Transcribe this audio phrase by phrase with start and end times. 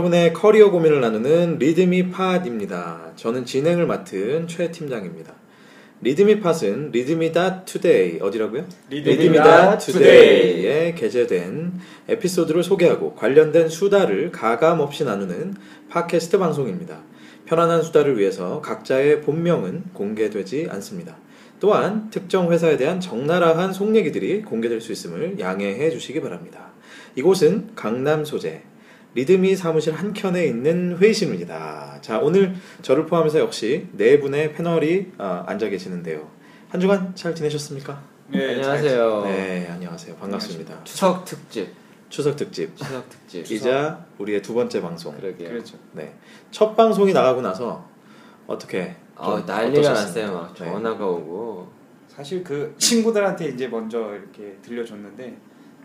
[0.00, 3.12] 여러분의 커리어 고민을 나누는 리드미 팟입니다.
[3.16, 5.34] 저는 진행을 맡은 최 팀장입니다.
[6.00, 8.64] 리드미 팟은 리드미다 투데이 어디라고요?
[8.88, 15.54] 리드미다 투데이에 게재된 에피소드를 소개하고 관련된 수다를 가감 없이 나누는
[15.90, 17.02] 팟캐스트 방송입니다.
[17.44, 21.16] 편안한 수다를 위해서 각자의 본명은 공개되지 않습니다.
[21.58, 26.72] 또한 특정 회사에 대한 적나라한 속 얘기들이 공개될 수 있음을 양해해 주시기 바랍니다.
[27.16, 28.62] 이곳은 강남 소재
[29.14, 31.98] 리드미 사무실 한켠에 있는 회의실입니다.
[32.00, 36.28] 자, 오늘 저를 포함해서 역시 네 분의 패널이 아, 앉아 계시는데요.
[36.68, 38.00] 한 주간 잘 지내셨습니까?
[38.28, 39.24] 네, 안녕하세요.
[39.24, 40.14] 네, 안녕하세요.
[40.16, 40.84] 반갑습니다.
[40.84, 41.68] 추석 특집.
[42.08, 42.76] 추석 특집.
[42.76, 43.50] 추석 특집.
[43.50, 45.16] 이자 우리의 두 번째 방송.
[45.16, 45.48] 그러게요.
[45.48, 45.76] 그렇죠.
[45.92, 46.14] 네.
[46.52, 47.88] 첫 방송이 나가고 나서
[48.46, 49.92] 어떻게 아, 좀 난리가 어떠셨습니까?
[49.92, 50.32] 났어요.
[50.32, 50.64] 막 네.
[50.66, 51.68] 전화가 오고.
[52.06, 55.36] 사실 그 친구들한테 이제 먼저 이렇게 들려줬는데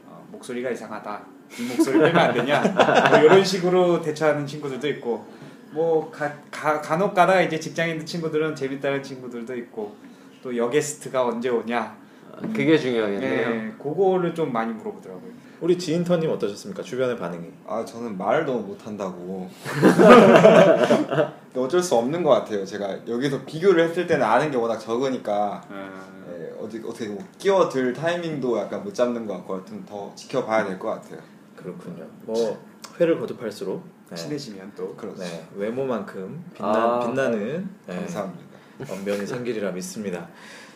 [0.05, 1.34] 어, 목소리가 이상하다.
[1.59, 2.61] 이 목소리 빼면 안 되냐?
[3.09, 5.25] 뭐 이런 식으로 대처하는 친구들도 있고
[5.71, 9.95] 뭐 가, 가, 간혹 가다가 이제 직장인 친구들은 재밌다는 친구들도 있고
[10.41, 11.95] 또 여게스트가 언제 오냐?
[12.33, 13.49] 아, 그게 중요하겠네요.
[13.49, 15.31] 네, 그거를 좀 많이 물어보더라고요.
[15.61, 16.83] 우리 지인터님 어떠셨습니까?
[16.83, 17.47] 주변의 반응이.
[17.65, 19.49] 아 저는 말을 너무 못한다고
[21.55, 25.89] 어쩔 수 없는 것 같아요 제가 여기서 비교를 했을 때는 아는 게 워낙 적으니까 어,
[26.29, 30.77] 예, 어디, 어떻게 뭐 끼어들 타이밍도 약간 못 잡는 것 같고 하여튼 더 지켜봐야 될
[30.77, 31.19] 것 같아요
[31.55, 32.07] 그렇군요.
[32.23, 32.61] 뭐
[32.99, 34.15] 회를 거듭할수록 네.
[34.15, 38.45] 친해지면 또 그렇죠 네, 외모만큼 빛나, 아, 빛나는 네, 감사합니다
[38.89, 40.29] 언변이 생기리라 믿습니다.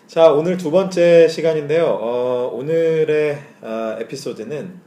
[0.08, 1.86] 자, 오늘 두 번째 시간인데요.
[1.86, 4.80] 어, 오늘의 어, 에피소드는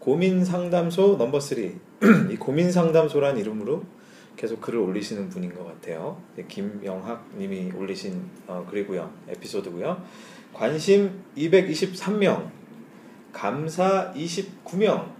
[0.00, 1.80] 고민 상담소 넘버 3.
[2.32, 3.84] 이 고민 상담소란 이름으로
[4.36, 6.20] 계속 글을 올리시는 분인 것 같아요.
[6.34, 9.10] 네, 김영학 님이 올리신 어, 글이고요.
[9.28, 10.02] 에피소드고요.
[10.52, 12.50] 관심 223명,
[13.32, 15.15] 감사 29명.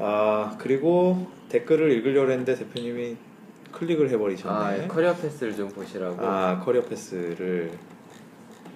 [0.00, 3.16] 아, 그리고 댓글을 읽으려고 했는데 대표님이
[3.72, 4.88] 클릭을 아, 해버리셨네.
[4.88, 6.16] career path를 좀 보시라고.
[6.24, 7.70] 아 career path를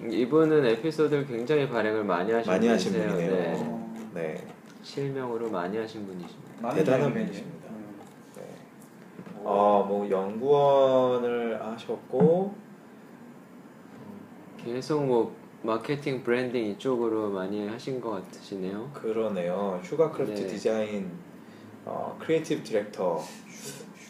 [0.09, 3.13] 이분은 에피소드를 굉장히 발행을 많이 하신 많이 하신 분이세요.
[3.15, 3.41] 분이네요.
[3.41, 3.53] 네.
[3.57, 4.47] 어, 네,
[4.83, 6.51] 실명으로 많이 하신 분이십니다.
[6.61, 7.25] 많은 대단한 양면이에요.
[7.27, 7.69] 분이십니다.
[7.69, 7.99] 음.
[8.35, 8.55] 네.
[9.43, 12.55] 어뭐 연구원을 하셨고
[14.63, 15.35] 계속 뭐
[15.65, 18.91] 마케팅 브랜딩 이쪽으로 많이 하신 것 같으시네요.
[18.93, 19.79] 그러네요.
[19.83, 20.47] sugar craft 네.
[20.47, 21.11] 디자인
[21.85, 23.23] 어, creative director.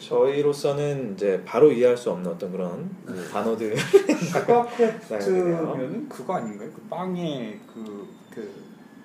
[0.00, 3.14] 저희로서는 이제 바로 이해할 수 없는 어떤 그런 네.
[3.32, 3.74] 단어들.
[4.06, 6.70] 네, sugar craft면 그거 아닌가요?
[6.72, 8.48] 그 빵에 그, 그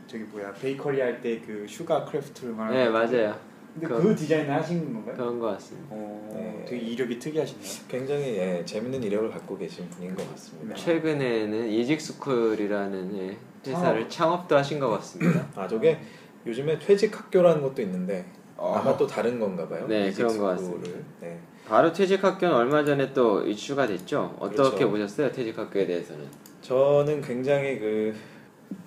[0.07, 2.89] 저기 뭐야 베이커리 할 때 그 sugar craft를 말하는 네.
[2.89, 3.35] 맞아요.
[3.73, 5.15] 근데 그- 그, 디자인을 하신 건가요?
[5.15, 5.87] 그런 것 같습니다.
[5.91, 6.65] 어, 네.
[6.67, 7.63] 되게 이력이 특이하시네요.
[7.87, 10.75] 굉장히 예, 재밌는 이력을 갖고 계신 분인 것 같습니다.
[10.75, 10.81] 네.
[10.81, 13.37] 최근에는 이직스쿨이라는 예,
[13.71, 15.47] 회사를 창업도 하신 것 같습니다.
[15.55, 15.99] 아 저게
[16.45, 18.25] 요즘에 퇴직 학교라는 것도 있는데
[18.57, 19.85] 어, 아마 또 다른 건가 봐요.
[19.87, 20.45] 네, 이직 그런 것.
[20.47, 20.89] 같습니다.
[21.21, 21.39] 네.
[21.67, 24.35] 바로 퇴직학교는 얼마 전에 또 이슈가 됐죠.
[24.39, 24.89] 어떻게 그렇죠.
[24.89, 25.31] 보셨어요?
[25.31, 26.25] 퇴직학교에 대해서는?
[26.61, 28.13] 저는 굉장히 그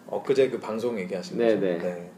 [0.07, 1.61] 엊그제 그 방송 얘기하신 네, 거죠.
[1.61, 1.79] 네.
[1.79, 2.11] 네, 네.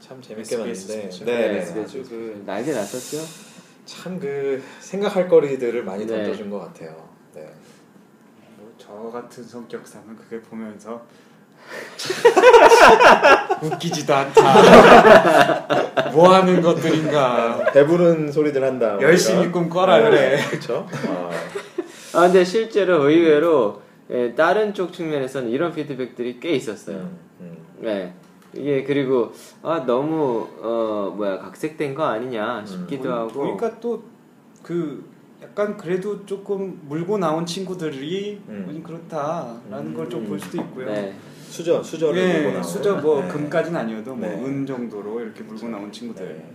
[0.00, 1.24] 참 재밌게 SBS 봤는데.
[1.24, 3.18] 네, 네, 그 난리 났었죠.
[3.86, 6.14] 참 그 생각할 거리들을 많이 네.
[6.14, 7.08] 던져준 것 같아요.
[7.34, 7.46] 네.
[8.58, 11.06] 뭐, 저 같은 성격상은 그게 보면서
[13.62, 16.10] 웃기지도 않다.
[16.12, 17.70] 뭐 하는 것들인가.
[17.72, 18.94] 배부른 소리들 한다.
[18.94, 19.50] 뭐 열심히.
[19.50, 20.38] 꿈꿔라 그래.
[20.50, 20.86] 그렇죠.
[21.08, 21.30] 아,
[22.14, 26.96] 아 근데 실제로 의외로 예, 다른 쪽 측면에서는 이런 피드백들이 꽤 있었어요.
[26.96, 27.56] 음, 음.
[27.80, 28.14] 네.
[28.58, 29.32] 이게 그리고
[29.62, 34.02] 아 너무 어 뭐야 각색된 거 아니냐 싶기도 보니- 하고 보니까 또
[34.62, 35.02] 그
[35.42, 38.66] 약간 그래도 조금 물고 나온 친구들이 음.
[38.68, 38.82] 음.
[38.82, 40.86] 그렇다라는 걸좀 볼 수도 있고요.
[40.86, 41.14] 네.
[41.48, 42.62] 수저 수저를 보고 예, 나온.
[42.62, 43.28] 수저 뭐 네.
[43.28, 44.28] 금까지는 아니어도 네.
[44.36, 46.26] 뭐은 정도로 이렇게 물고 나온 친구들.
[46.26, 46.50] 네.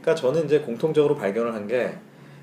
[0.00, 1.98] 그러니까 저는 이제 공통적으로 발견을 한게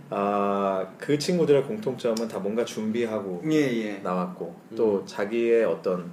[0.10, 3.98] 아, 그 친구들의 공통점은 다 뭔가 준비하고 예, 예.
[4.04, 6.12] 나왔고 또 자기의 어떤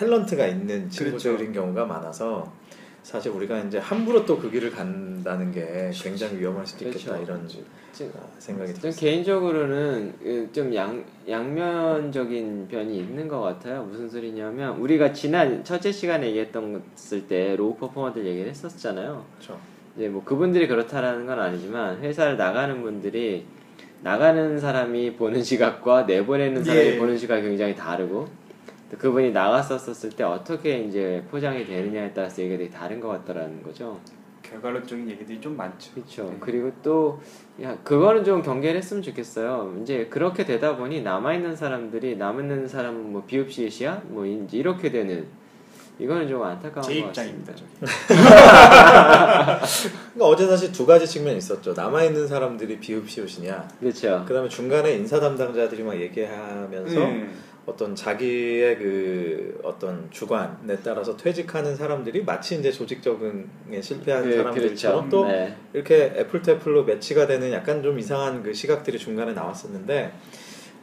[0.00, 1.52] talent가 있는 친구들인 그렇죠.
[1.52, 2.50] 경우가 많아서
[3.02, 7.22] 사실 우리가 이제 함부로 또 그 길을 간다는 게 굉장히 위험할 수도 있겠다 그렇죠.
[7.24, 9.00] 이런 좀, 아, 생각이 좀 들었어요.
[9.00, 13.84] 개인적으로는 그좀 양, 양면적인 면이 있는 것 같아요.
[13.84, 19.24] 무슨 소리냐면 우리가 지난 첫째 시간에 얘기했던 것을 때 로우 퍼포먼들 얘기를 했었잖아요.
[19.38, 19.58] 그렇죠.
[19.96, 23.44] 이제 뭐 그분들이 그렇다라는 건 아니지만 회사를 나가는 분들이
[24.02, 26.98] 나가는 사람이 보는 시각과 내보내는 사람이 예.
[26.98, 28.39] 보는 시각이 굉장히 다르고 또
[28.98, 33.98] 그분이 나갔었을 때 어떻게 이제 포장이 되느냐에 따라서 얘기가 되게 다른 것 같다라는 거죠.
[34.42, 35.92] 결과론적인 얘기들이 좀 많죠.
[35.94, 36.24] 그렇죠.
[36.24, 36.36] 네.
[36.40, 37.20] 그리고 또
[37.62, 39.78] 야, 그거는 좀 경계를 했으면 좋겠어요.
[39.82, 44.90] 이제 그렇게 되다 보니 남아 있는 사람들이 남아 있는 사람은 뭐 비읍시옷이야, 뭐 이제 이렇게
[44.90, 45.26] 되는
[46.00, 47.52] 이거는 좀 안타까운 제 입장입니다.
[48.08, 49.60] 그러니까
[50.20, 51.74] 어제 사실 두 가지 측면이 있었죠.
[51.74, 53.68] 남아 있는 사람들이 비읍시옷이냐.
[53.78, 54.24] 그렇죠.
[54.26, 57.49] 그다음에 중간에 인사 담당자들이 막 얘기하면서 음.
[57.70, 65.08] 어떤 자기의 그 어떤 주관에 따라서 퇴직하는 사람들이 마치 이제 조직 적응에 실패한 그, 사람들처럼
[65.08, 65.08] 그렇죠.
[65.10, 65.56] 또 네.
[65.72, 70.12] 이렇게 apple to apple로 매치가 되는 약간 좀 이상한 그 시각들이 중간에 나왔었는데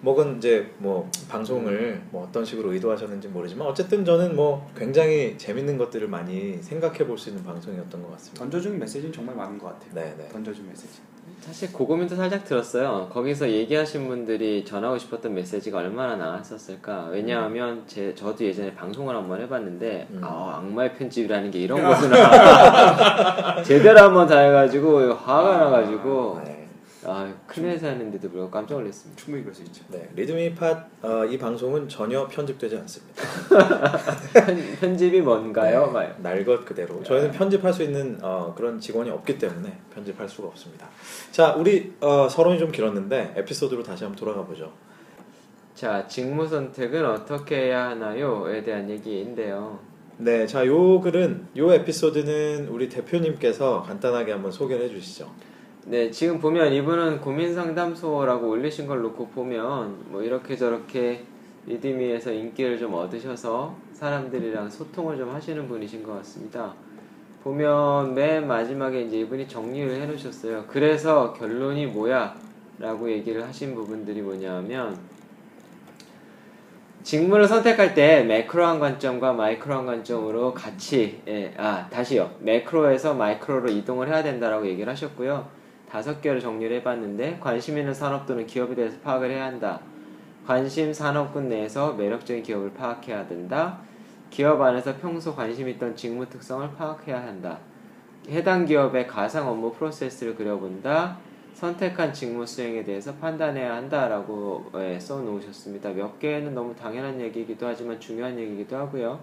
[0.02, 6.08] 뭐건 이제 뭐 방송을 뭐 어떤 식으로 의도하셨는지 모르지만 어쨌든 저는 뭐 굉장히 재밌는 것들을
[6.08, 8.44] 많이 생각해 볼 수 있는 방송이었던 것 같습니다.
[8.44, 9.90] 던져주는 메시지는 정말 많은 것 같아요.
[9.96, 10.30] 네 네.
[10.30, 11.00] 던져준 메시지.
[11.48, 13.08] 사실 그 고민도 살짝 들었어요.
[13.10, 17.08] 거기서 얘기하신 분들이 전하고 싶었던 메시지가 얼마나 나왔었을까.
[17.10, 20.22] 왜냐하면 제 저도 예전에 방송을 한번 해봤는데 음.
[20.26, 23.64] 아 악마의 편집이라는 게 이런 거구나.
[23.64, 26.57] 제대로 한번 다 해가지고 화가 나가지고 네.
[27.10, 29.22] 아, 큰 회사였는데도 불구하고 깜짝 놀랐습니다.
[29.22, 29.82] 충분히 그럴 수 있죠.
[29.88, 33.24] 네, 리드미 팟이 방송은 전혀 편집되지 않습니다.
[34.34, 35.88] 편, 편집이 뭔가요?
[35.88, 36.16] 네, 봐요.
[36.18, 37.02] 날것 그대로.
[37.04, 40.90] 저희는 편집할 수 있는 어, 그런 직원이 없기 때문에 편집할 수가 없습니다.
[41.32, 44.74] 자, 우리 어, 서론이 좀 길었는데 에피소드로 다시 한번 돌아가 보죠.
[45.76, 49.80] 자, 직무 선택은 어떻게 해야 하나요?에 대한 얘기인데요.
[50.18, 55.32] 네, 자, 요 글은 요 에피소드는 우리 대표님께서 간단하게 한번 소개를 해주시죠.
[55.90, 61.24] 네, 지금 보면 이분은 고민 상담소라고 올리신 걸 놓고 보면 뭐 이렇게 저렇게
[61.66, 66.74] 리드미에서 인기를 좀 얻으셔서 사람들이랑 소통을 좀 하시는 분이신 것 같습니다.
[67.42, 70.66] 보면 맨 마지막에 이제 이분이 정리를 해 놓으셨어요.
[70.68, 72.36] 그래서 결론이 뭐야?
[72.80, 75.00] 라고 얘기를 하신 부분들이 뭐냐면
[77.04, 84.22] 직무를 선택할 때 매크로한 관점과 마이크로한 관점으로 같이 예, 아 다시요 매크로에서 마이크로로 이동을 해야
[84.22, 85.57] 된다라고 얘기를 하셨고요
[85.90, 89.80] 다섯 개를 정리를 해봤는데 관심 있는 산업 또는 기업에 대해서 파악을 해야 한다
[90.46, 93.80] 관심 산업군 내에서 매력적인 기업을 파악해야 된다
[94.30, 97.60] 기업 안에서 평소 관심 있던 직무 특성을 파악해야 한다
[98.30, 101.18] 해당 기업의 가상 업무 프로세스를 그려본다
[101.58, 105.90] 선택한 직무 수행에 대해서 판단해야 한다라고 예, 써놓으셨습니다.
[105.90, 109.20] 몇 개는 너무 당연한 얘기이기도 하지만 중요한 얘기이기도 하고요.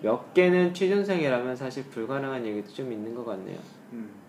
[0.00, 3.58] 몇 개는 취준생이라면 사실 불가능한 얘기도 좀 있는 것 같네요.
[3.92, 4.25] 음.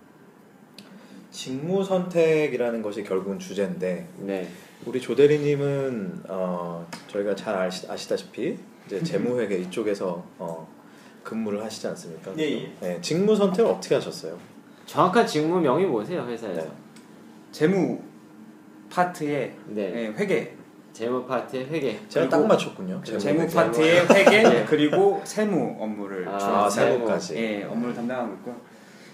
[1.41, 4.47] 직무 선택이라는 것이 결국은 주제인데 네,
[4.87, 8.57] 우리 조 대리님은 어, 저희가 잘 아시, 아시다시피
[8.87, 10.67] 이제 재무회계 이쪽에서 어,
[11.23, 12.31] 근무를 하시지 않습니까?
[12.39, 12.71] 예, 예.
[12.81, 14.35] 네, 직무 선택을 어떻게 하셨어요?
[14.87, 16.61] 정확한 직무명이 뭐세요 회사에서?
[16.61, 16.71] 네.
[17.51, 17.99] 재무
[18.89, 20.55] 파트의 네, 예, 회계,
[20.91, 21.99] 재무 파트의 회계.
[22.09, 22.99] 제가 딱 맞췄군요.
[23.03, 24.65] 재무- 재무 파트의 회계 네.
[24.67, 26.93] 그리고 세무 업무를 아, 주로 아, 세무.
[26.93, 27.35] 세무까지.
[27.35, 28.55] 예, 업무를 담당하고 있고요.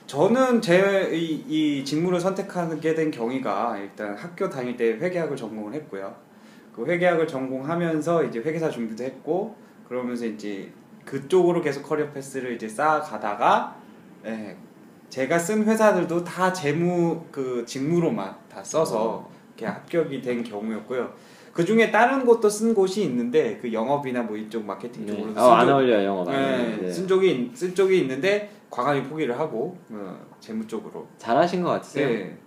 [0.07, 6.13] 저는 제이 이 직무를 선택하게 된 경위가 일단 학교 다닐 때 회계학을 전공을 했고요.
[6.75, 9.55] 그 회계학을 전공하면서 이제 회계사 준비도 했고
[9.87, 10.71] 그러면서 이제
[11.05, 13.75] 그쪽으로 계속 career path를 이제 쌓아가다가
[14.25, 14.55] 예,
[15.09, 21.11] 제가 쓴 회사들도 다 재무 그 직무로만 다 써서 이렇게 합격이 된 경우였고요.
[21.53, 25.13] 그 중에 다른 곳도 쓴 곳이 있는데 그 영업이나 뭐 이쪽 마케팅 네.
[25.13, 26.77] 쪽으로 어, 안 어울려요 영업 안 네.
[26.81, 26.91] 네.
[26.91, 31.07] 쓴 쪽이 쓴 쪽이 있는데 과감히 포기를 하고 어, 재무 쪽으로.
[31.19, 32.07] 잘하신 것 같으세요?
[32.09, 32.37] 네.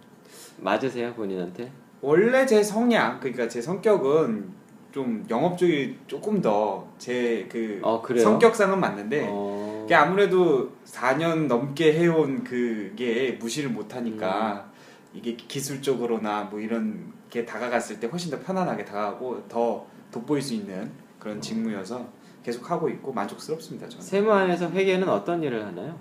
[0.59, 1.71] 맞으세요 본인한테?
[2.01, 4.51] 원래 제 성향 그러니까 제 성격은
[4.91, 8.03] 좀 영업 쪽이 조금 더 제 그 어?
[8.03, 9.79] 성격상은 맞는데 어...
[9.83, 14.77] 그게 아무래도 4년 넘게 해온 그게 무시를 못하니까 음.
[15.15, 20.75] 이게 기술적으로나 뭐 이런 게 다가갔을 때 훨씬 더 편안하게 다가가고 더 돋보일 수 있는
[20.83, 20.93] 음.
[21.21, 22.05] 그런 직무여서
[22.43, 24.05] 계속 하고 있고 만족스럽습니다 저는.
[24.05, 25.97] 세무 안에서 회계는 어떤 일을 하나요?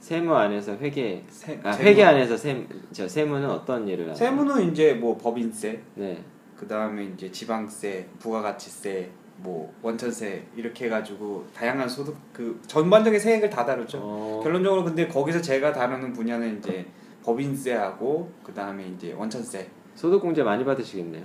[0.00, 4.16] 세무 안에서 회계 세, 아 회계 안에서 세, 저 세무는 어떤 일을 하나요?
[4.16, 6.22] 세무는 이제 뭐 법인세, 네.
[6.56, 13.50] 그 다음에 이제 지방세, 부가가치세, 뭐 원천세 이렇게 해 가지고 다양한 소득 그 전반적인 세액을
[13.50, 13.98] 다 다루죠.
[14.02, 16.86] 어, 결론적으로 근데 거기서 제가 다루는 분야는 이제
[17.22, 21.24] 법인세하고 그 다음에 이제 원천세 소득공제 많이 받으시겠네요.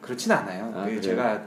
[0.00, 0.72] 그렇진 않아요.
[0.74, 1.00] 아, 그?
[1.00, 1.42] 제가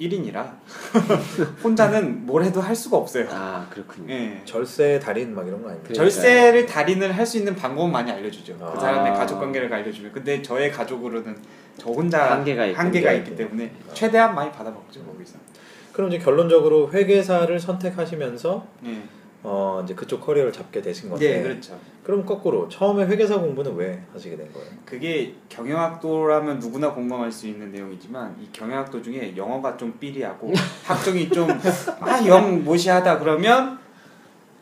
[0.00, 0.44] 1인이라
[1.62, 3.26] 혼자는 뭘 해도 할 수가 없어요.
[3.30, 4.12] 아 그렇군요.
[4.12, 4.42] 예.
[4.44, 5.68] 절세 달인 막 이런 거?
[5.84, 5.94] 그래.
[5.94, 8.56] 절세를 달인을 할 수 있는 방법은 많이 알려주죠.
[8.60, 8.72] 아.
[8.72, 10.12] 그 사람의 가족 관계를 알려주면.
[10.12, 11.36] 근데 저의 가족으로는
[11.78, 12.74] 저 혼자 한계가.
[12.74, 13.18] 한계가 네.
[13.18, 15.38] 있기 때문에 최대한 많이 받아먹죠 거기서.
[15.92, 19.02] 그럼 이제 결론적으로 회계사를 선택하시면서 예.
[19.46, 21.78] 어, 이제 그쪽 커리어를 잡게 되신 건데 네, 그렇죠.
[22.02, 24.68] 그럼 거꾸로 처음에 회계사 공부는 왜 하시게 된 거예요?
[24.86, 30.50] 그게 경영학도라면 누구나 공감할 수 있는 내용이지만 이 경영학도 중에 영어가 좀 삐리하고
[30.84, 33.78] 학종이 좀아영 모시하다 그러면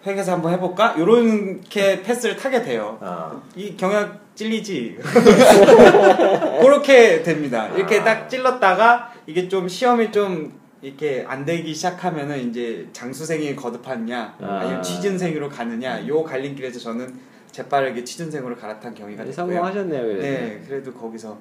[0.04, 0.96] 회계사 한번 해볼까?
[0.98, 2.98] 요렇게 패스를 타게 돼요.
[3.00, 4.98] 아, 이 경영 찔리지
[6.60, 7.68] 그렇게 됩니다.
[7.68, 8.04] 이렇게 아.
[8.04, 14.58] 딱 찔렀다가 이게 좀 시험이 좀 이렇게 안 되기 시작하면은 이제 장수생이 거듭하느냐 아.
[14.62, 19.34] 아니면 취준생으로 가느냐 요 갈림길에서 저는 재빠르게 취준생으로 갈아탄 경위가 됐고요.
[19.34, 20.22] 성공하셨네요, 그래도.
[20.22, 21.36] 네, 그래도 거기서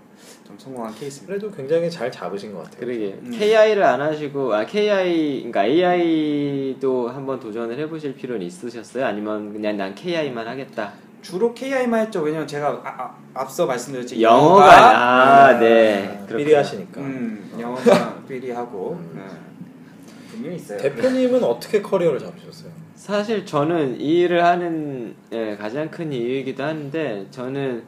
[0.45, 1.27] 좀 성공한 케이스입니다.
[1.39, 2.81] 그래도 굉장히 잘 잡으신 것 같아요.
[2.81, 3.31] 그러게 음.
[3.31, 9.05] KI를 안 하시고 아 KI 그러니까 AI도 한번 도전을 해보실 필요는 있으셨어요?
[9.05, 10.93] 아니면 그냥 난 KI만 하겠다?
[11.21, 12.21] 주로 KI만 했죠.
[12.21, 16.25] 왜냐면 제가 아, 아, 앞서 말씀드렸지 영어가 아, 네.
[16.29, 16.99] 미리 하시니까.
[16.99, 19.11] 음, 영어가 삐리하고 음.
[19.15, 20.31] 네.
[20.31, 20.79] 분명히 있어요.
[20.79, 22.71] 대표님은 어떻게 커리어를 잡으셨어요?
[22.95, 27.83] 사실 저는 이 일을 하는 예, 가장 큰 이유이기도 한데 저는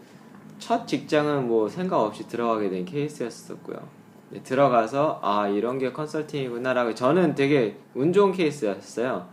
[0.60, 3.78] 첫 직장은 뭐 생각 없이 들어가게 된 케이스였었고요.
[4.32, 9.28] 네, 들어가서 아 이런 게 컨설팅이구나라고 저는 되게 운 좋은 케이스였어요.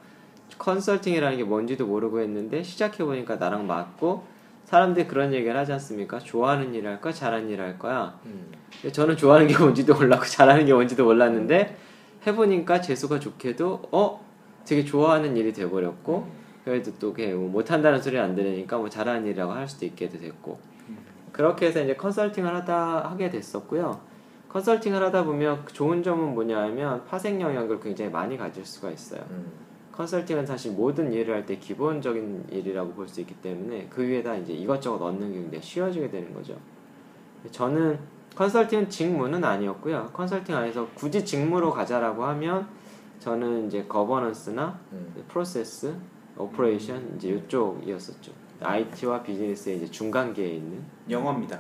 [0.59, 4.25] 컨설팅이라는 게 뭔지도 모르고 했는데 시작해 보니까 나랑 맞고
[4.67, 6.19] 사람들이 그런 얘기를 하지 않습니까?
[6.21, 8.19] 좋아하는 일 할까 잘하는 일 할 거야.
[8.27, 8.47] 음.
[8.93, 11.77] 저는 좋아하는 게 뭔지도 몰랐고 잘하는 게 뭔지도 몰랐는데
[12.27, 14.25] 해보니까 재수가 좋게도 어
[14.65, 16.27] 되게 좋아하는 일이 돼버렸고
[16.65, 20.59] 그래도 또 그게 뭐 못한다는 소리 안 들으니까 뭐 잘하는 일이라고 할 수도 있게 됐고
[21.33, 24.01] 그렇게 해서 이제 컨설팅을 하다 하게 됐었고요.
[24.49, 29.23] 컨설팅을 하다 보면 좋은 점은 뭐냐면 파생 영역을 굉장히 많이 가질 수가 있어요.
[29.31, 29.47] 음.
[29.93, 34.53] 컨설팅은 사실 모든 일을 할 때 기본적인 일이라고 볼 수 있기 때문에 그 위에다 이제
[34.53, 36.57] 이것저것 넣는 게 굉장히 쉬워지게 되는 거죠.
[37.51, 37.99] 저는
[38.35, 40.11] 컨설팅은 직무는 아니었고요.
[40.13, 42.67] 컨설팅 안에서 굳이 직무로 가자라고 하면
[43.19, 45.25] 저는 이제 governance나 음.
[45.29, 45.95] 프로세스,
[46.37, 48.33] operation 이제 이쪽이었었죠.
[48.63, 51.59] IT와 비즈니스의 이제 중간계에 있는 영역입니다.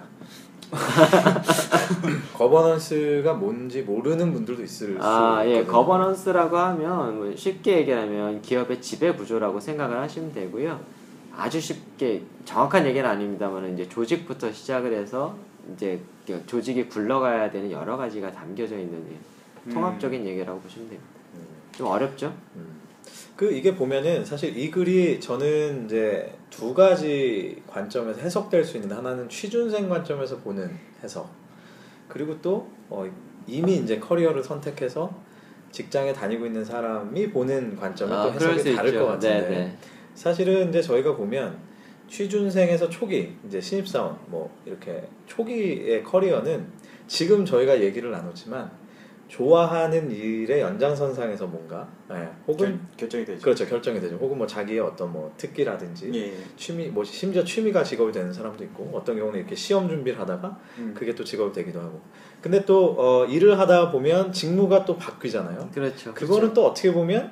[2.36, 5.72] governance가 뭔지 모르는 분들도 있을 아, 수 예, 있거든요.
[5.72, 10.80] 거버넌스라고 하면 뭐 쉽게 얘기하면 기업의 지배 구조라고 생각을 하시면 되고요.
[11.36, 15.34] 아주 쉽게 정확한 얘기는 아닙니다만 이제 조직부터 시작을 해서
[15.74, 21.10] 이제 그 조직이 굴러가야 되는 여러 가지가 담겨져 있는 예, 통합적인 얘기라고 보시면 됩니다.
[21.34, 21.46] 음.
[21.72, 22.34] 좀 어렵죠?
[22.56, 22.80] 음.
[23.36, 29.28] 그 이게 보면은 사실 이 글이 저는 이제 두 가지 관점에서 해석될 수 있는 하나는
[29.28, 30.70] 취준생 관점에서 보는
[31.02, 31.30] 해석
[32.08, 33.10] 그리고 또 어,
[33.46, 35.10] 이미 이제 커리어를 선택해서
[35.72, 39.00] 직장에 다니고 있는 사람이 보는 관점은 또 아, 수 해석이 다를 있죠.
[39.00, 39.78] 것 같은데 네, 네.
[40.14, 41.56] 사실은 이제 저희가 보면
[42.10, 46.66] 취준생에서 초기 이제 신입사원 뭐 이렇게 초기의 커리어는
[47.06, 48.70] 지금 저희가 얘기를 나눴지만
[49.28, 53.40] 좋아하는 일의 연장선상에서 뭔가 예, 혹은 결, 결정이 되죠.
[53.44, 56.32] 그렇죠 결정이 되죠 혹은 뭐 자기의 어떤 뭐 특기라든지 예.
[56.56, 60.94] 취미 뭐 심지어 취미가 직업이 되는 사람도 있고 어떤 경우는 이렇게 시험 준비를 하다가 음.
[60.96, 62.00] 그게 또 직업이 되기도 하고
[62.40, 66.12] 근데 또 어, 일을 하다 보면 직무가 또 바뀌잖아요 그렇죠.
[66.12, 67.30] 그거는 또 어떻게 보면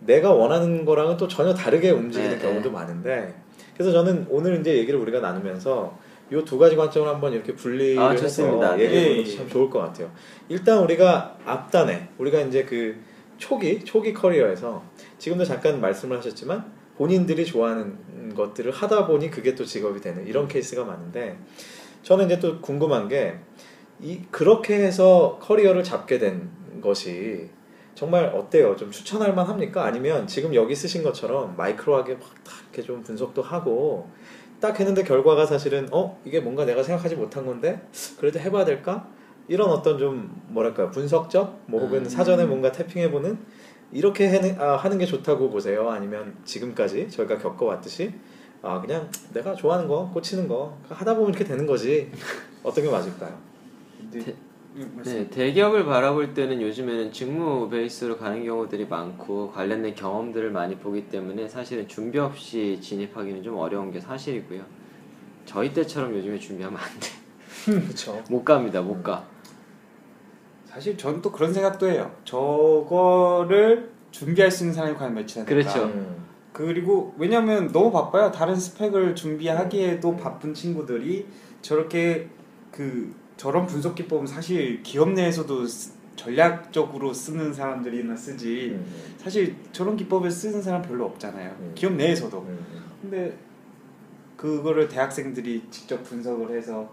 [0.00, 2.74] 내가 원하는 거랑은 또 전혀 다르게 움직이는 네, 경우도 네.
[2.74, 3.34] 많은데
[3.76, 5.98] 그래서 저는 오늘 이제 얘기를 우리가 나누면서
[6.32, 8.78] 요두 가지 관점을 한번 이렇게 분리를 아, 해서 좋습니다.
[8.80, 9.36] 얘기해 보는 예, 것도 예.
[9.36, 10.10] 참 좋을 것 같아요.
[10.48, 12.96] 일단 우리가 앞단에 우리가 이제 그
[13.38, 14.82] 초기 초기 커리어에서
[15.18, 20.84] 지금도 잠깐 말씀을 하셨지만 본인들이 좋아하는 것들을 하다 보니 그게 또 직업이 되는 이런 케이스가
[20.84, 21.38] 많은데
[22.02, 23.38] 저는 이제 또 궁금한 게
[24.00, 26.50] 이 그렇게 해서 커리어를 잡게 된
[26.82, 27.48] 것이
[27.96, 28.76] 정말 어때요?
[28.76, 29.84] 좀 추천할 만합니까?
[29.84, 34.10] 아니면 지금 여기 쓰신 것처럼 마이크로하게 막딱 이렇게 좀 분석도 하고
[34.60, 37.88] 딱 했는데 결과가 사실은 어 이게 뭔가 내가 생각하지 못한 건데
[38.20, 39.08] 그래도 해봐야 될까?
[39.48, 42.04] 이런 어떤 좀 뭐랄까요 분석적 뭐 혹은 음.
[42.04, 43.38] 사전에 뭔가 태핑해보는
[43.92, 45.88] 이렇게 해는, 아, 하는 게 좋다고 보세요?
[45.88, 48.12] 아니면 지금까지 저희가 겪어왔듯이
[48.60, 52.10] 아 그냥 내가 좋아하는 거 꽂히는 거 하다 보면 이렇게 되는 거지
[52.62, 53.38] 어떤 게 맞을까요?
[53.98, 54.45] 근데 음, 말씀-
[55.04, 61.48] 네, 대기업을 바라볼 때는 요즘에는 직무 베이스로 가는 경우들이 많고 관련된 경험들을 많이 보기 때문에
[61.48, 64.62] 사실은 준비 없이 진입하기는 좀 어려운 게 사실이고요.
[65.46, 67.08] 저희 때처럼 요즘에 준비하면 안 돼.
[67.80, 68.22] 그렇죠.
[68.28, 69.26] 못 갑니다, 못 가.
[70.66, 72.14] 사실 저는 또 그런 생각도 해요.
[72.24, 75.46] 저거를 준비할 수 있는 사람이 과연 몇이나 될까?
[75.46, 75.84] 그렇죠.
[75.84, 76.26] 음.
[76.52, 78.30] 그리고 왜냐면 너무 바빠요.
[78.30, 81.26] 다른 스펙을 준비하기에도 바쁜 친구들이
[81.62, 82.28] 저렇게
[82.70, 88.86] 그 저런 분석 기법은 사실 기업 내에서도 쓰- 전략적으로 쓰는 사람들이나 쓰지 음.
[89.18, 91.54] 사실 저런 기법을 쓰는 사람 별로 없잖아요.
[91.60, 91.72] 음.
[91.74, 92.38] 기업 내에서도.
[92.38, 92.66] 음.
[93.02, 93.36] 근데
[94.36, 96.90] 그거를 대학생들이 직접 분석을 해서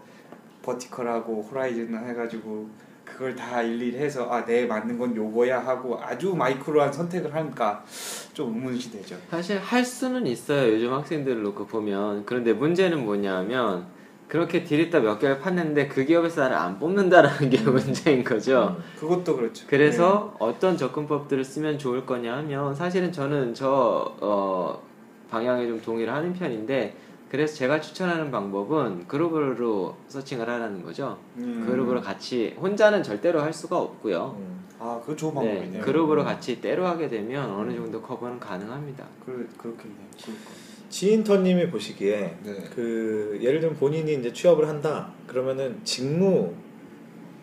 [0.62, 2.68] 버티컬하고 호라이즌 해가지고
[3.04, 7.84] 그걸 다 일일이 해서 아 내 맞는 건 요거야 하고 아주 마이크로한 선택을 하니까
[8.32, 9.16] 좀 의문시 되죠.
[9.30, 10.72] 사실 할 수는 있어요.
[10.72, 12.24] 요즘 학생들을 놓고 보면.
[12.24, 13.86] 그런데 문제는 뭐냐면
[14.28, 18.76] 그렇게 딜있다 몇 개를 팠는데 그 기업에서 나를 안 뽑는다라는 게 문제인 거죠.
[18.98, 19.66] 그것도 그렇죠.
[19.68, 24.82] 그래서 어떤 접근법들을 쓰면 좋을 거냐 하면 사실은 저는 저 어,
[25.30, 26.96] 방향에 좀 동의를 하는 편인데
[27.30, 31.18] 그래서 제가 추천하는 방법은 그룹으로 서칭을 하라는 거죠.
[31.36, 31.64] 음.
[31.66, 34.36] 그룹으로 같이 혼자는 절대로 할 수가 없고요.
[34.38, 34.64] 음.
[34.78, 35.82] 아, 그거 좋은 네, 방법이네요.
[35.82, 39.04] 그룹으로 같이 때로 하게 되면 어느 정도 커버는 가능합니다.
[39.24, 40.06] 그 그렇겠네요.
[40.22, 40.50] 그러니까.
[40.98, 42.70] 지인터님이 보시기에 네.
[42.72, 46.54] 그 예를 들면 본인이 이제 취업을 한다 그러면은 직무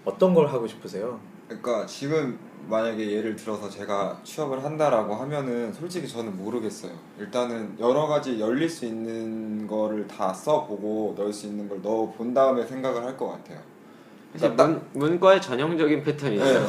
[0.06, 1.20] 어떤 걸 하고 싶으세요?
[1.50, 2.40] 그러니까 지금
[2.70, 6.94] 만약에 예를 들어서 제가 취업을 한다라고 하면은 솔직히 저는 모르겠어요.
[7.20, 12.34] 일단은 여러 가지 열릴 수 있는 거를 다 써보고 넣을 수 있는 걸 넣어 본
[12.34, 13.60] 다음에 생각을 할 것 같아요.
[14.32, 16.46] 그러니까 문, 문과의 전형적인 패턴이죠.
[16.46, 16.66] 네.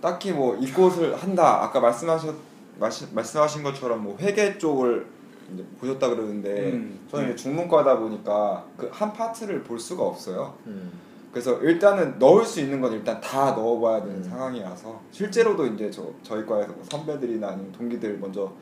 [0.00, 2.34] 딱히 뭐 이곳을 한다 아까 말씀하셨
[2.78, 5.20] 말씀, 말씀하신 것처럼 뭐 회계 쪽을
[5.54, 7.00] 이제 보셨다 그러는데 음.
[7.10, 10.54] 저는 이제 중문과다 보니까 그 한 파트를 볼 수가 없어요.
[10.66, 10.92] 음.
[11.32, 14.22] 그래서 일단은 넣을 수 있는 건 일단 다 넣어봐야 되는 음.
[14.22, 18.52] 상황이라서 실제로도 이제 저 저희 과에서 뭐 선배들이나 아니면 동기들 먼저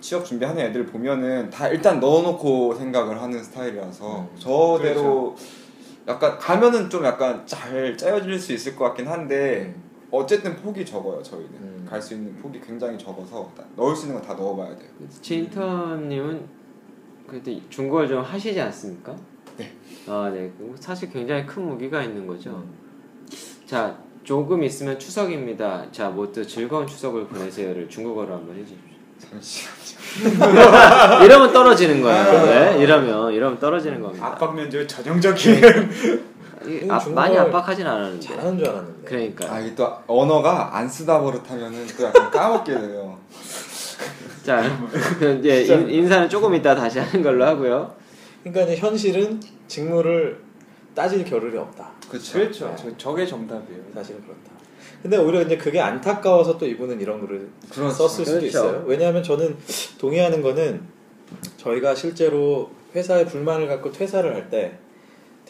[0.00, 4.28] 취업 준비하는 애들 보면은 다 일단 넣어놓고 생각을 하는 스타일이라서 음.
[4.36, 5.36] 저대로
[6.08, 9.72] 약간 가면은 좀 약간 잘 짜여질 수 있을 것 같긴 한데
[10.10, 11.81] 어쨌든 폭이 적어요 저희는 음.
[11.92, 14.88] 갈 수 있는 폭이 굉장히 적어서 다 넣을 수 있는 건 다 넣어봐야 돼요.
[15.20, 16.40] 지인턴님은
[17.26, 19.14] 그래도 중국어를 좀 하시지 않습니까?
[19.58, 19.70] 네.
[20.08, 20.50] 아, 네.
[20.80, 22.50] 사실 굉장히 큰 무기가 있는 거죠.
[22.50, 22.72] 음.
[23.66, 25.90] 자, 조금 있으면 추석입니다.
[25.92, 28.92] 자, 모두 즐거운 추석을 보내세요를 중국어로 한번 해주십시오.
[29.18, 29.72] 잠시만요.
[31.24, 32.46] 이러면 떨어지는 거예요.
[32.46, 32.82] 네?
[32.82, 34.26] 이러면 이러면 떨어지는 겁니다.
[34.28, 35.60] 압박 면접 전형적인
[37.14, 38.26] 많이 압박하진 않았는데.
[38.26, 39.02] 잘하는 줄 알았는데.
[39.04, 39.52] 그러니까.
[39.52, 43.18] 아 이게 또 언어가 안 쓰다 버릇하면은 또 약간 까먹게 돼요.
[44.44, 44.62] 자,
[45.18, 47.94] 그 이제 인, 인사는 조금 이따 다시 하는 걸로 하고요.
[48.42, 50.40] 그러니까 이제 현실은 직무를
[50.94, 51.90] 따질 겨를이 없다.
[52.08, 52.32] 그렇죠.
[52.34, 52.74] 그렇죠.
[52.76, 53.80] 저, 저게 정답이에요.
[53.94, 54.52] 사실은 그렇다.
[55.02, 57.90] 근데 오히려 이제 그게 안타까워서 또 이분은 이런 글을 그렇죠.
[57.90, 58.46] 썼을 수도 그렇죠.
[58.46, 58.84] 있어요.
[58.86, 59.56] 왜냐하면 저는
[59.98, 60.82] 동의하는 거는
[61.56, 64.78] 저희가 실제로 회사에 불만을 갖고 퇴사를 할때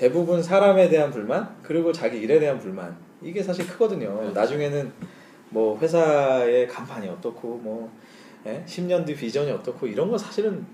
[0.02, 4.12] 대부분 사람에 대한 불만 그리고 자기 일에 대한 불만 이게 사실 크거든요.
[4.16, 4.32] 그렇죠.
[4.32, 4.92] 나중에는
[5.50, 7.88] 뭐 회사의 간판이 어떻고 뭐
[8.44, 8.64] 예?
[8.66, 10.66] 10년 뒤 비전이 어떻고 이런 거 사실은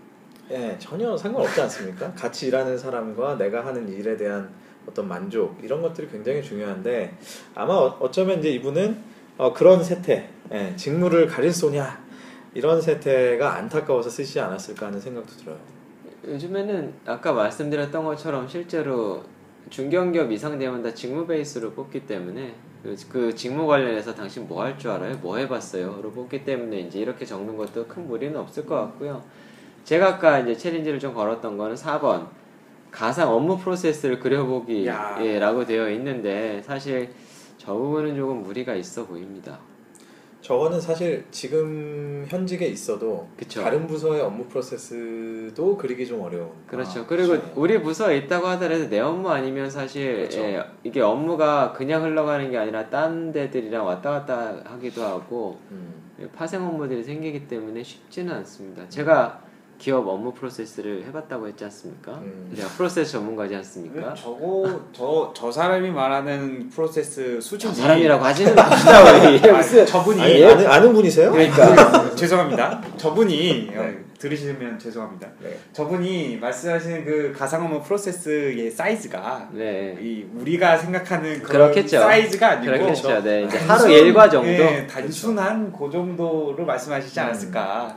[0.50, 2.10] 예, 전혀 상관없지 않습니까?
[2.14, 4.48] 같이 일하는 사람과 내가 하는 일에 대한
[4.88, 7.14] 어떤 만족 이런 것들이 굉장히 중요한데
[7.54, 8.96] 아마 어- 어쩌면 이제 이분은
[9.36, 12.02] 어, 그런 세태 예, 직무를 가릴 소냐
[12.54, 15.77] 이런 세태가 안타까워서 쓰시지 않았을까 하는 생각도 들어요.
[16.28, 19.22] 요즘에는 아까 말씀드렸던 것처럼 실제로
[19.70, 24.78] 중견기업 이상 되면 다 직무 베이스로 뽑기 때문에 그, 그 직무 관련해서 당신 뭐 할
[24.78, 25.16] 줄 알아요?
[25.16, 29.22] 뭐 해봤어요?로 뽑기 때문에 이제 이렇게 적는 것도 큰 무리는 없을 것 같고요.
[29.84, 32.28] 제가 아까 이제 챌린지를 좀 걸었던 거는 4번
[32.90, 35.18] 가상 업무 프로세스를 그려보기 야.
[35.20, 37.10] 예, 라고 되어 있는데 사실
[37.58, 39.58] 저 부분은 조금 무리가 있어 보입니다.
[40.48, 43.62] 저거는 사실 지금 현직에 있어도 그쵸.
[43.62, 46.48] 다른 부서의 업무 프로세스도 그리기 좀 어려운.
[46.66, 47.00] 그렇죠.
[47.00, 47.52] 아, 그리고 그렇죠.
[47.54, 50.40] 우리 부서에 있다고 하더라도 내 업무 아니면 사실 그렇죠.
[50.40, 55.92] 예, 이게 업무가 그냥 흘러가는 게 아니라 딴 데들이랑 왔다 갔다 하기도 하고 음.
[56.18, 58.88] 예, 파생 업무들이 생기기 때문에 쉽지는 않습니다.
[58.88, 59.42] 제가
[59.78, 62.12] 기업 업무 프로세스를 해봤다고 했지 않습니까?
[62.14, 62.52] 음.
[62.56, 64.12] 제가 프로세스 전문가지 않습니까?
[64.14, 70.66] 저거 저 저 사람이 말하는 프로세스 수준이 저 사람이라고 하지는 맙시다 무슨 저분이 아니, 아는,
[70.66, 71.30] 아는 분이세요?
[71.30, 72.82] 그러니까 죄송합니다.
[72.96, 73.98] 저분이 어, 네.
[74.18, 75.28] 들으시면 죄송합니다.
[75.40, 75.56] 네.
[75.72, 82.00] 저분이 말씀하시는 그 가상업무 프로세스의 사이즈가 네 이 우리가 생각하는 그런 그렇겠죠.
[82.00, 83.22] 사이즈가 아니고 그렇겠죠.
[83.22, 84.48] 네 단순- 하루 일과 정도.
[84.48, 87.96] 예, 단순한 그 정도로 말씀하시지 않았을까.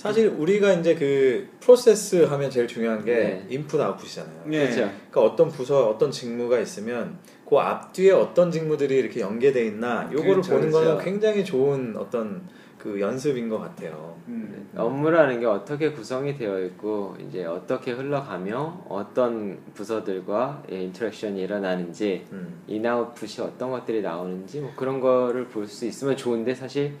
[0.00, 3.46] 사실 우리가 이제 그 프로세스 하면 제일 중요한 게 네.
[3.50, 4.42] 인풋 아웃풋이잖아요.
[4.46, 4.58] 네.
[4.60, 4.90] 그렇죠.
[5.10, 10.52] 그러니까 어떤 부서 어떤 직무가 있으면 그 앞뒤에 어떤 직무들이 이렇게 연계돼 있나 요거를 그렇죠,
[10.52, 10.88] 보는 그렇죠.
[10.88, 14.16] 거는 굉장히 좋은 어떤 그 연습인 것 같아요.
[14.28, 14.70] 음.
[14.74, 22.62] 업무라는 게 어떻게 구성이 되어 있고 이제 어떻게 흘러가며 어떤 부서들과 의 interaction이 일어나는지 음.
[22.68, 26.94] 인아웃풋이 어떤 것들이 나오는지 뭐 그런 거를 볼 수 있으면 좋은데 사실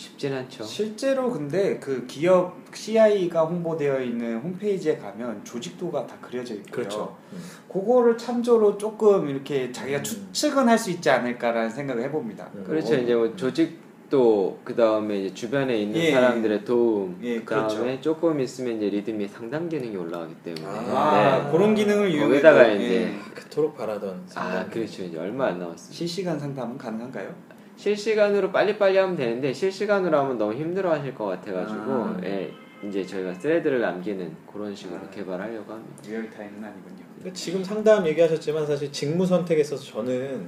[0.00, 0.64] 쉽진 않죠.
[0.64, 6.70] 실제로 근데 그 기업 CI가 홍보되어 있는 홈페이지에 가면 조직도가 다 그려져 있고요.
[6.72, 7.16] 그렇죠.
[7.34, 7.38] 음.
[7.70, 10.02] 그거를 참조로 조금 이렇게 자기가 음.
[10.02, 12.48] 추측은 할 수 있지 않을까라는 생각을 해봅니다.
[12.54, 12.64] 음.
[12.66, 12.94] 그렇죠.
[12.94, 17.74] 어, 이제 뭐 조직도 그 다음에 이제 주변에 있는 예, 사람들의 도움, 예, 그 다음에
[17.74, 18.00] 그렇죠.
[18.00, 21.52] 조금 있으면 이제 리듬이 상담 기능이 올라가기 때문에 아, 네.
[21.52, 22.76] 그런 기능을 이용해서 거기다가 예.
[22.76, 24.70] 이제 그토록 바라던 아 상담.
[24.70, 25.02] 그렇죠.
[25.02, 25.94] 이제 얼마 안 남았습니다.
[25.94, 27.49] 실시간 상담은 가능한가요?
[27.80, 32.20] 실시간으로 빨리빨리 하면 되는데 실시간으로 하면 너무 힘들어 하실 것 같아가지고 아.
[32.24, 32.52] 예,
[32.86, 35.10] 이제 저희가 thread를 남기는 그런 식으로 아.
[35.10, 36.02] 개발하려고 합니다.
[36.06, 37.04] real time은 아니군요.
[37.16, 40.46] 그러니까 지금 상담 얘기하셨지만 사실 직무 선택에 있어서 저는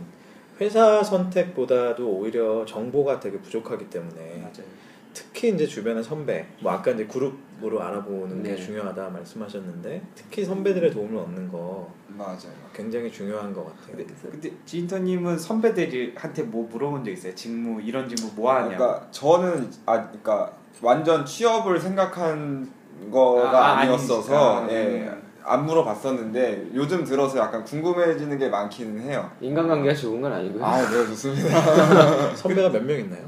[0.61, 4.82] 회사 선택보다도 오히려 정보가 되게 부족하기 때문에 맞아요.
[5.15, 8.57] 특히 이제 주변의 선배, 뭐 아까 이제 그룹으로 알아보는 게 네.
[8.57, 12.53] 중요하다 말씀하셨는데 특히 선배들의 도움을 얻는 거 맞아요.
[12.73, 13.97] 굉장히 중요한 것 같아요.
[13.97, 17.35] 근데, 근데 지인터님은 선배들한테 뭐 물어본 적 있어요?
[17.35, 18.77] 직무 이런 직무 뭐 하냐?
[18.77, 22.71] 그러니까 저는 아 그러니까 완전 취업을 생각한
[23.11, 24.75] 거가 아, 아 니었어서 아니니까.
[24.75, 29.31] 예, 안 물어봤었는데 요즘 들어서 약간 궁금해지는 게 많기는 해요.
[29.41, 30.65] 인간관계가 좋은 건 아니고요.
[30.65, 31.61] 아, 네, 좋습니다.
[32.37, 33.23] 선배가 몇 명 있나요?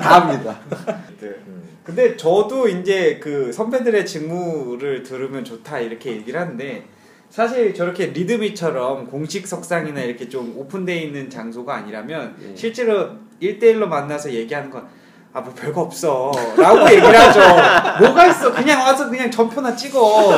[0.00, 0.58] 다 합니다.
[1.20, 1.26] 네.
[1.46, 1.62] 음.
[1.84, 6.84] 근데 저도 이제 그 선배들의 직무를 들으면 좋다 이렇게 얘기를 하는데
[7.30, 12.56] 사실 저렇게 리드미처럼 공식 석상이나 이렇게 좀 오픈되어 있는 장소가 아니라면 예.
[12.56, 13.10] 실제로
[13.42, 14.86] 1대1로 만나서 얘기하는 건
[15.34, 16.32] 아 뭐 별거 없어.
[16.56, 17.40] 라고 얘기를 하죠.
[18.04, 18.52] 뭐가 있어?
[18.52, 20.32] 그냥 와서 그냥 전표나 찍어.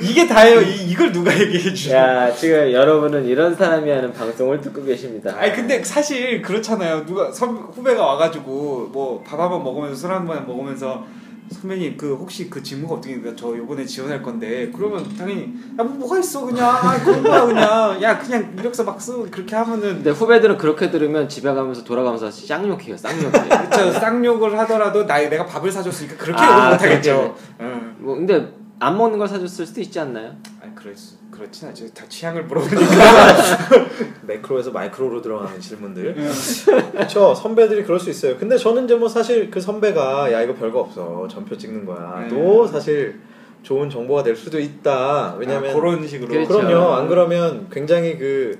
[0.00, 0.60] 이게 다예요.
[0.60, 2.30] 이, 이걸 누가 얘기해 주죠 야?
[2.32, 5.34] 지금 여러분은 이런 사람이 하는 방송을 듣고 계십니다.
[5.38, 7.06] 아니 근데 사실 그렇잖아요.
[7.06, 11.04] 누가 선 후배가 와가지고 뭐 밥 한 번 먹으면서 술 한 번 먹으면서
[11.50, 13.34] 선배님 그 혹시 그 직무가 어떻게 됩니까?
[13.36, 18.18] 저 이번에 지원할 건데 그러면 당연히 야뭐 뭐가 있어 그냥 아, 그런 거야 그냥 야
[18.18, 22.96] 그냥 이력서 막 쓰고 그렇게 하면은 근데 후배들은 그렇게 들으면 집에 가면서 돌아가면서 쌍욕해요.
[22.96, 23.48] 쌍욕해.
[23.70, 27.36] 그쵸 쌍욕을 하더라도 나 내가 밥을 사줬으니까 그렇게 아, 욕을 못하겠죠.
[27.60, 27.96] 응.
[27.98, 30.36] 뭐 근데 안 먹는 걸 사줬을 수도 있지 않나요?
[30.62, 30.92] 아니 그렇
[31.30, 31.88] 그렇진 않죠.
[31.94, 32.80] 다 취향을 물어보니까.
[34.26, 36.14] 매크로에서 마이크로로 들어가는 질문들.
[36.92, 37.34] 그렇죠.
[37.34, 38.36] 선배들이 그럴 수 있어요.
[38.36, 41.28] 근데 저는 이제 뭐 사실 그 선배가 야 이거 별거 없어.
[41.28, 42.22] 전표 찍는 거야.
[42.22, 42.28] 네.
[42.28, 43.20] 또 사실
[43.62, 45.34] 좋은 정보가 될 수도 있다.
[45.38, 46.28] 왜냐면 아, 그런 식으로.
[46.28, 46.58] 그렇죠.
[46.58, 46.94] 그럼요.
[46.94, 48.58] 안 그러면 굉장히 그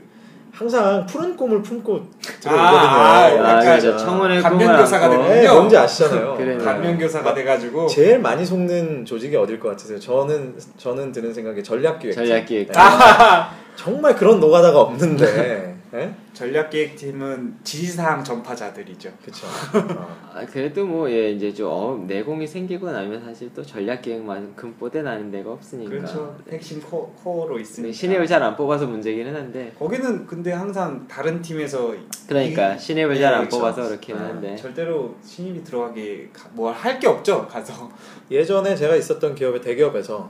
[0.58, 2.04] 항상 푸른 꿈을 품고
[2.40, 2.68] 들어오거든요.
[2.68, 3.96] 아, 아, 약간 그렇죠.
[3.96, 5.54] 청원의 꿈을 감면교사가 네, 거죠?
[5.54, 6.34] 뭔지 아시잖아요.
[6.36, 6.58] 그래.
[6.58, 10.00] 감면교사가 돼가지고 제일 많이 속는 조직이 어딜 것 같으세요?
[10.00, 12.12] 저는 저는 드는 생각이 전략기획.
[12.12, 12.72] 전략기획.
[13.76, 15.77] 정말 그런 노가다가 없는데.
[15.90, 16.14] 네?
[16.34, 19.10] 전략기획팀은 지시사항 전파자들이죠.
[19.22, 19.46] 그렇죠.
[20.34, 25.30] 아, 그래도 뭐 예, 이제 좀 어, 내공이 생기고 나면 사실 또 전략기획만큼 뽀대 나는
[25.30, 25.90] 데가 없으니까.
[25.90, 26.36] 그렇죠.
[26.50, 27.82] 핵심 코어, 코어로 있으니까.
[27.84, 29.72] 근데 신입을 잘 안 뽑아서 문제기는 한데.
[29.78, 31.94] 거기는 근데 항상 다른 팀에서
[32.28, 33.56] 그러니까 이- 신입을 네, 잘안 그렇죠.
[33.58, 34.56] 뽑아서 그렇기는 아, 한데.
[34.56, 37.90] 절대로 신입이 들어가기 뭘 할 게 없죠 가서.
[38.30, 40.28] 예전에 제가 있었던 기업의 대기업에서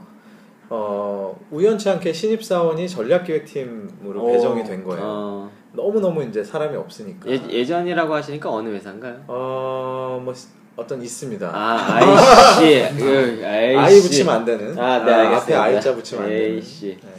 [0.69, 4.31] 어, 우연치 않게 신입 사원이 전략기획팀으로 오.
[4.31, 5.01] 배정이 된 거예요.
[5.03, 7.29] 어, 너무 너무 이제 사람이 없으니까.
[7.29, 9.23] 예, 예전이라고 하시니까 어느 회사인가요?
[9.27, 10.33] 어, 뭐
[10.75, 11.51] 어떤 있습니다.
[11.53, 12.81] 아, 아이씨.
[13.03, 13.77] 으, 아이씨.
[13.77, 14.79] 아이 붙이면 안 되는.
[14.79, 15.37] 아, 네, 아, 알겠습니다.
[15.37, 16.45] 앞에 아이자 붙이면 안 되는.
[16.53, 16.97] 에이씨.
[17.01, 17.09] 네.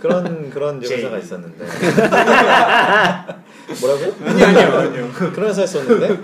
[0.00, 0.82] 그런 그런.
[0.82, 1.64] 회사가 있었는데.
[3.80, 4.12] 뭐라고요?
[4.26, 5.08] 아니 아니요 아니요.
[5.32, 6.18] 그런 회사 있었는데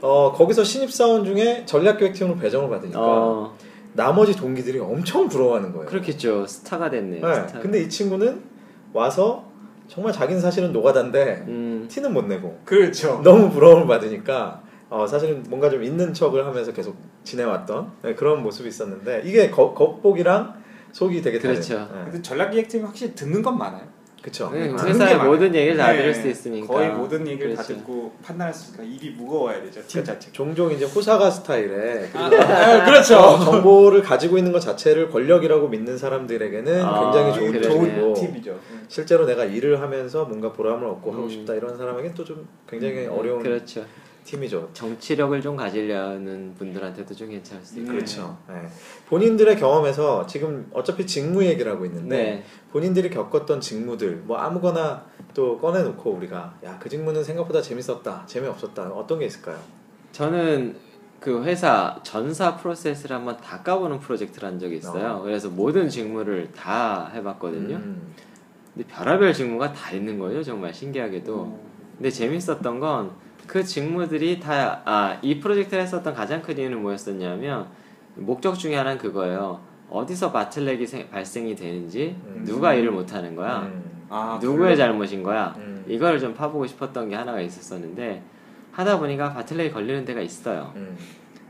[0.00, 3.56] 어, 거기서 신입 사원 중에 전략기획팀으로 배정을 받으니까 어,
[3.96, 5.86] 나머지 동기들이 엄청 부러워하는 거예요.
[5.86, 6.46] 그렇겠죠.
[6.46, 7.20] 스타가 됐네.
[7.20, 7.34] 네.
[7.34, 7.60] 스타가.
[7.60, 8.42] 근데 이 친구는
[8.92, 9.44] 와서
[9.88, 13.20] 정말 자기는 사실은 노가다인데 음, 티는 못 내고 그렇죠.
[13.24, 18.68] 너무 부러움을 받으니까 어, 사실은 뭔가 좀 있는 척을 하면서 계속 지내왔던 네, 그런 모습이
[18.68, 20.54] 있었는데 이게 겉, 겉보기랑
[20.92, 21.54] 속이 되게 다른.
[21.54, 21.78] 그렇죠.
[21.78, 22.04] 네.
[22.04, 23.95] 근데 전략기획팀이 확실히 듣는 건 많아요.
[24.26, 24.50] 그쵸.
[24.52, 25.30] 네, 회사의 많아요.
[25.30, 26.66] 모든 얘기를 다 네, 들을 수 있으니까.
[26.66, 27.78] 거의 모든 얘기를 다 그렇죠.
[27.80, 30.32] 듣고 판단할 수 있으니까 입이 무거워야 되죠 팀 자체.
[30.32, 33.18] 종종 이제 호사가 스타일에 아, 그렇죠.
[33.18, 37.52] 어, 정보를 가지고 있는 것 자체를 권력이라고 믿는 사람들에게는 아, 굉장히 좋은.
[37.52, 38.58] 팁이고 좋은 팁이죠.
[38.88, 41.30] 실제로 내가 일을 하면서 뭔가 보람을 얻고 하고 음.
[41.30, 43.84] 싶다 이런 사람에겐 또좀 굉장히 음, 어려운 그렇죠.
[44.26, 44.68] 팀이죠.
[44.74, 47.90] 정치력을 좀 가지려는 분들한테도 좀 괜찮을 수 있고.
[47.90, 47.94] 음.
[47.94, 48.36] 그렇죠.
[48.48, 48.68] 네.
[49.08, 52.44] 본인들의 경험에서 지금 어차피 직무 얘기를 하고 있는데 네.
[52.72, 59.18] 본인들이 겪었던 직무들 뭐 아무거나 또 꺼내놓고 우리가 야 그 직무는 생각보다 재밌었다 재미없었다 어떤
[59.20, 59.56] 게 있을까요?
[60.12, 60.76] 저는
[61.20, 65.16] 그 회사 전사 프로세스를 한번 다 까보는 프로젝트를 한 적이 있어요.
[65.18, 65.22] 어.
[65.22, 67.76] 그래서 모든 직무를 다 해봤거든요.
[67.76, 68.14] 음.
[68.74, 70.42] 근데 별의별 직무가 다 있는 거예요.
[70.42, 71.58] 정말 신기하게도.
[71.96, 73.10] 근데 재밌었던 건
[73.46, 77.66] 그 직무들이 다, 아, 이 프로젝트를 했었던 가장 큰 이유는 뭐였었냐면,
[78.16, 79.60] 목적 중에 하나는 그거예요.
[79.88, 82.42] 어디서 bottleneck이 생- 발생이 되는지, 음.
[82.44, 83.84] 누가 일을 못하는 거야, 음.
[84.08, 84.76] 아, 누구의 그래요?
[84.76, 85.84] 잘못인 거야, 음.
[85.86, 88.22] 이걸 좀 파보고 싶었던 게 하나가 있었었는데,
[88.72, 90.72] 하다 보니까 bottleneck이 걸리는 데가 있어요.
[90.76, 90.96] 음.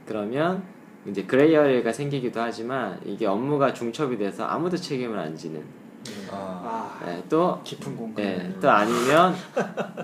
[0.07, 0.63] 그러면
[1.07, 5.63] 이제 gray area가 생기기도 하지만, 이게 업무가 중첩이 돼서 아무도 책임을 안 지는,
[6.31, 8.25] 아, 아, 예, 또 깊은 공간.
[8.25, 9.35] 예, 또 아니면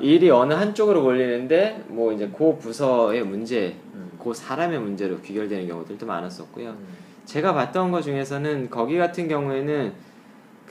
[0.00, 4.10] 일이 어느 한쪽으로 몰리는데 뭐 이제 그 부서의 문제, 음.
[4.22, 6.70] 그 사람의 문제로 귀결되는 경우들도 많았었고요.
[6.70, 6.86] 음.
[7.24, 9.92] 제가 봤던 것 중에서는 거기 같은 경우에는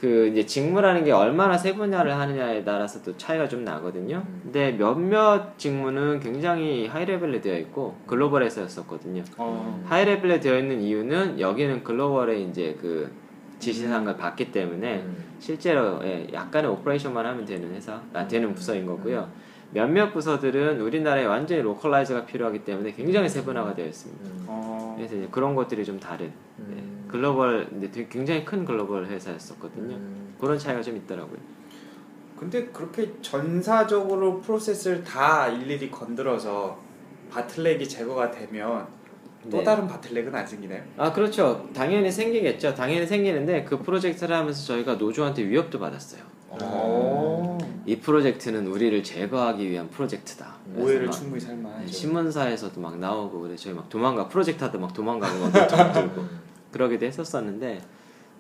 [0.02, 4.24] 그 이제 직무라는 게 얼마나 세분화를 하느냐에 따라서 또 차이가 좀 나거든요.
[4.28, 4.42] 음.
[4.44, 9.24] 근데 몇몇 직무는 굉장히 high level에 되어 있고 글로벌에서였었거든요.
[9.38, 9.84] 어.
[9.88, 13.12] high level에 되어 있는 이유는 여기는 글로벌에 이제 그
[13.62, 15.24] 지시사항을 받기 때문에 음.
[15.40, 19.30] 실제로 예, 약간의 operation만 하면 되는 회사, 아, 되는 부서인 거고요.
[19.74, 24.30] 몇몇 부서들은 우리나라에 완전히 localize가 필요하기 때문에 굉장히 세분화가 되어 있습니다.
[24.30, 24.46] 음.
[24.48, 26.76] 어, 그래서 이제 그런 것들이 좀 다른 네.
[26.76, 27.06] 음.
[27.08, 29.96] 글로벌 근데 되게 굉장히 큰 글로벌 회사였었거든요.
[29.96, 30.36] 음.
[30.40, 31.38] 그런 차이가 좀 있더라고요.
[32.38, 36.78] 근데 그렇게 전사적으로 프로세스를 다 일일이 건드려서
[37.30, 38.88] 바틀렉이 제거가 되면
[39.50, 39.64] 또 네.
[39.64, 40.84] 다른 바틀렉은 안 생기나요?
[40.98, 41.68] 아 그렇죠.
[41.74, 42.76] 당연히 생기겠죠.
[42.76, 46.22] 당연히 생기는데 그 프로젝트를 하면서 저희가 노조한테 위협도 받았어요.
[46.52, 47.58] 오.
[47.86, 50.56] 이 프로젝트는 우리를 제거하기 위한 프로젝트다.
[50.76, 51.86] 오해를 막 충분히 살만하죠.
[51.86, 55.52] 네, 신문사에서도 막 나오고 그래 저희 막 도망가 프로젝트 하다 막 도망가고 막
[55.94, 56.24] 들고
[56.72, 57.82] 그러기도 했었었는데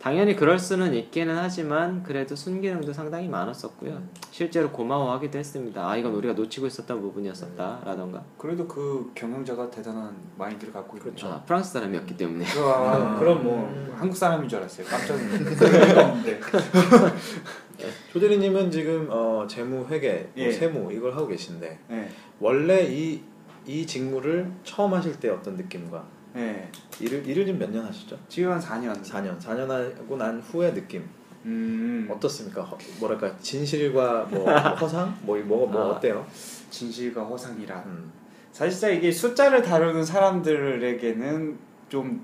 [0.02, 4.02] 당연히 그럴 수는 있기는 하지만 그래도 순기능도 상당히 많았었고요.
[4.32, 5.88] 실제로 고마워하기도 했습니다.
[5.88, 8.24] 아 이건 우리가 놓치고 있었던 부분이었었다라던가.
[8.40, 11.14] 그래도 그 경영자가 대단한 마인드를 갖고 있군요.
[11.14, 11.28] 그렇죠.
[11.28, 12.46] 아, 프랑스 사람이었기 때문에.
[12.46, 13.20] 아, 음.
[13.20, 14.88] 그럼 뭐 한국 사람인 줄 알았어요.
[14.88, 16.40] 깜짝 놀랐는데.
[18.12, 20.52] 조대리님은 지금 어, 재무 회계, 뭐 예.
[20.52, 22.10] 세무 이걸 하고 계신데 네.
[22.40, 23.22] 원래 이,
[23.68, 26.70] 이 직무를 처음 하실 때 어떤 느낌과 네.
[27.00, 28.18] 일을 일을 지금 몇 년 하시죠?
[28.30, 29.02] 지금 한 4년.
[29.04, 29.40] 4년.
[29.40, 31.04] 4년 하고 난 후의 느낌
[31.46, 32.08] 음.
[32.12, 32.62] 어떻습니까?
[32.62, 34.46] 허- 뭐랄까 진실과 뭐
[34.80, 35.96] 허상 뭐뭐 뭐 아.
[35.96, 36.26] 어때요?
[36.70, 37.76] 진실과 허상이라.
[37.86, 38.12] 음.
[38.52, 41.58] 사실상 이게 숫자를 다루는 사람들에게는
[41.90, 42.24] 좀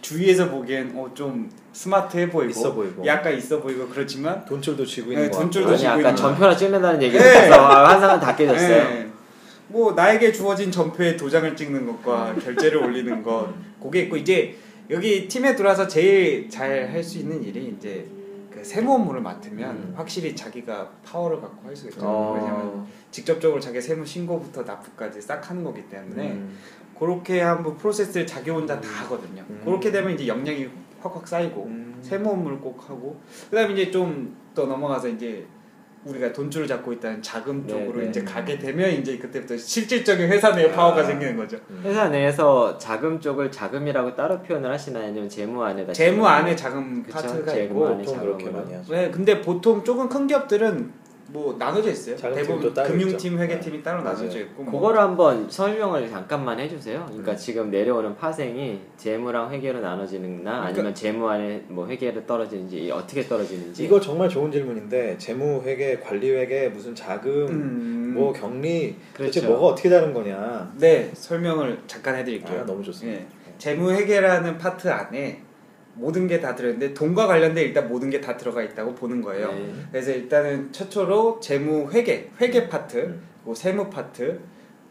[0.00, 3.04] 주위에서 보기엔 어, 좀 스마트해 보이고, 있어 보이고.
[3.06, 5.86] 약간 있어 보이고 그렇지만 돈줄도 쥐고 네, 있는 거 돈줄도 같고.
[5.88, 7.40] 아니 쥐고 아까 전표나 찍는다는 얘기를 네.
[7.42, 8.68] 해서 아, 환상은 다 깨졌어요.
[8.84, 9.10] 네.
[9.68, 13.52] 뭐 나에게 주어진 전표에 도장을 찍는 것과 결제를 올리는 것
[13.82, 14.56] 그게 있고 이제
[14.90, 18.06] 여기 팀에 들어와서 제일 잘 할 수 있는 일이 이제
[18.50, 19.92] 그 세무 업무를 맡으면 음.
[19.94, 22.00] 확실히 자기가 파워를 갖고 할 수가 있죠.
[22.02, 22.32] 어.
[22.34, 26.56] 왜냐면 직접적으로 자기 세무 신고부터 납부까지 싹 하는 거기 때문에 음.
[26.98, 29.44] 그렇게 한번 프로세스를 자기 혼자 다 하거든요.
[29.50, 29.60] 음.
[29.64, 30.68] 그렇게 되면 이제 역량이
[31.00, 31.98] 확확 쌓이고 음.
[32.02, 35.46] 세무 업무를 꼭 하고 그다음에 이제 좀 더 넘어가서 이제
[36.08, 38.08] 우리가 돈줄을 잡고 있다는 자금 네, 쪽으로 네.
[38.08, 41.04] 이제 가게 되면 이제 그때부터 실질적인 회사 내의 파워가 아.
[41.04, 41.58] 생기는 거죠.
[41.70, 41.82] 음.
[41.84, 45.04] 회사 내에서 자금 쪽을 자금이라고 따로 표현을 하시나요?
[45.08, 46.42] 아니면 재무 안에 다 재무 집어넣나요?
[46.42, 47.14] 안에 자금 그쵸?
[47.14, 48.64] 파트가 재무 있고 안에 보통 그렇게 자금으로.
[48.64, 48.92] 많이 하죠.
[48.92, 50.92] 네, 근데 보통 조금 큰 기업들은
[51.30, 52.16] 뭐 나눠져 있어요.
[52.16, 53.42] 대부분 금융팀, 있죠.
[53.42, 54.16] 회계팀이 따로 맞아요.
[54.16, 54.72] 나눠져 있고 뭐.
[54.72, 57.04] 그거를 한번 설명을 잠깐만 해주세요.
[57.06, 57.36] 그러니까 음.
[57.36, 63.84] 지금 내려오는 파생이 재무랑 회계로 나눠지는나 그러니까- 아니면 재무 안에 뭐 회계로 떨어지는지 어떻게 떨어지는지.
[63.84, 69.52] 이거 정말 좋은 질문인데 재무 회계, 관리 회계, 무슨 자금, 음, 뭐 경리 도대체 그렇죠.
[69.52, 70.72] 뭐가 어떻게 다른 거냐?
[70.78, 72.60] 네 설명을 잠깐 해드릴게요.
[72.60, 73.20] 아, 너무 좋습니다.
[73.20, 73.26] 예.
[73.58, 75.42] 재무 회계라는 파트 안에
[75.98, 79.52] 모든 게 다 들어있는데 돈과 관련된 일단 모든 게 다 들어가 있다고 보는 거예요.
[79.52, 79.72] 네.
[79.90, 83.22] 그래서 일단은 최초로 재무 회계, 회계 파트, 음.
[83.42, 84.38] 그리고 세무 파트,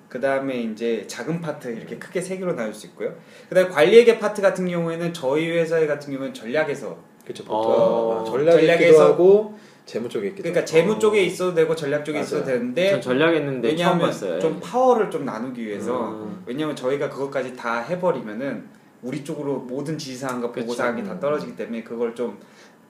[0.09, 3.13] 그 다음에 이제 자금 파트 이렇게 크게 세 개로 나눌 수 있고요.
[3.49, 7.43] 그 다음에 관리회계 파트 같은 경우에는 저희 회사 같은 경우는 전략에서 그렇죠.
[7.47, 10.65] 어, 보통 전략이 있기도 전략에서- 하고 재무 쪽에 있기도 그러니까.
[10.65, 12.25] 재무 쪽에 있어도 되고 전략 쪽에 맞아요.
[12.25, 14.39] 있어도 되는데 전 전략 했는데 처음 왜냐하면 봤어요.
[14.39, 16.43] 좀 파워를 좀 나누기 위해서 음.
[16.45, 18.63] 왜냐하면 저희가 그것까지 다 해버리면은
[19.01, 20.65] 우리 쪽으로 모든 지시사항과 그쵸.
[20.65, 21.19] 보고사항이 다 음.
[21.19, 22.37] 떨어지기 때문에 그걸 좀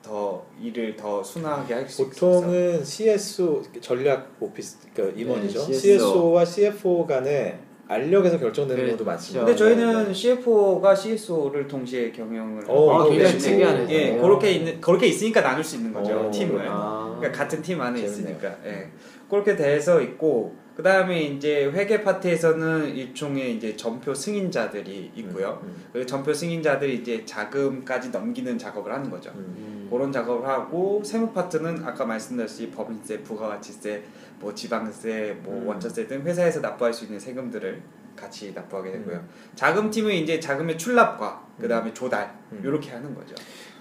[0.08, 5.60] 더 일을 더 순화하게 할 수 있어서 보통은 CSO 전략 오피스 그러니까 임원이죠.
[5.60, 5.80] 네, CSO.
[5.80, 8.98] CSO와 CFO 간에 알력에서 결정되는 그렇죠.
[8.98, 9.46] 경우도 많습니다.
[9.46, 13.88] 근데 저희는 CFO가 CSO를 동시에 경영을 어, 하고 아, 굉장히 특이하네요.
[13.90, 14.22] 예, 어.
[14.22, 16.66] 그렇게 있는 그렇게 있으니까 나눌 수 있는 거죠 어, 팀을.
[16.68, 17.16] 아.
[17.18, 18.36] 그러니까 같은 팀 안에 재밌네요.
[18.36, 18.56] 있으니까.
[18.66, 18.90] 예.
[19.30, 25.60] 그렇게 돼서 있고 그 다음에 이제 회계 파트에서는 일종의 이제 전표 승인자들이 있고요.
[25.64, 29.32] 음, 그 전표 승인자들이 이제 자금까지 넘기는 작업을 하는 거죠.
[29.32, 29.88] 음, 음.
[29.90, 34.04] 그런 작업을 하고 세무 파트는 아까 말씀드렸듯이 법인세, 부가가치세,
[34.40, 35.68] 뭐 지방세, 뭐 음.
[35.68, 37.82] 원천세 등 회사에서 납부할 수 있는 세금들을
[38.16, 39.16] 같이 납부하게 되고요.
[39.16, 39.30] 음.
[39.56, 42.62] 자금 팀은 이제 자금의 출납과 그 다음에 조달 음.
[42.64, 43.34] 이렇게 하는 거죠.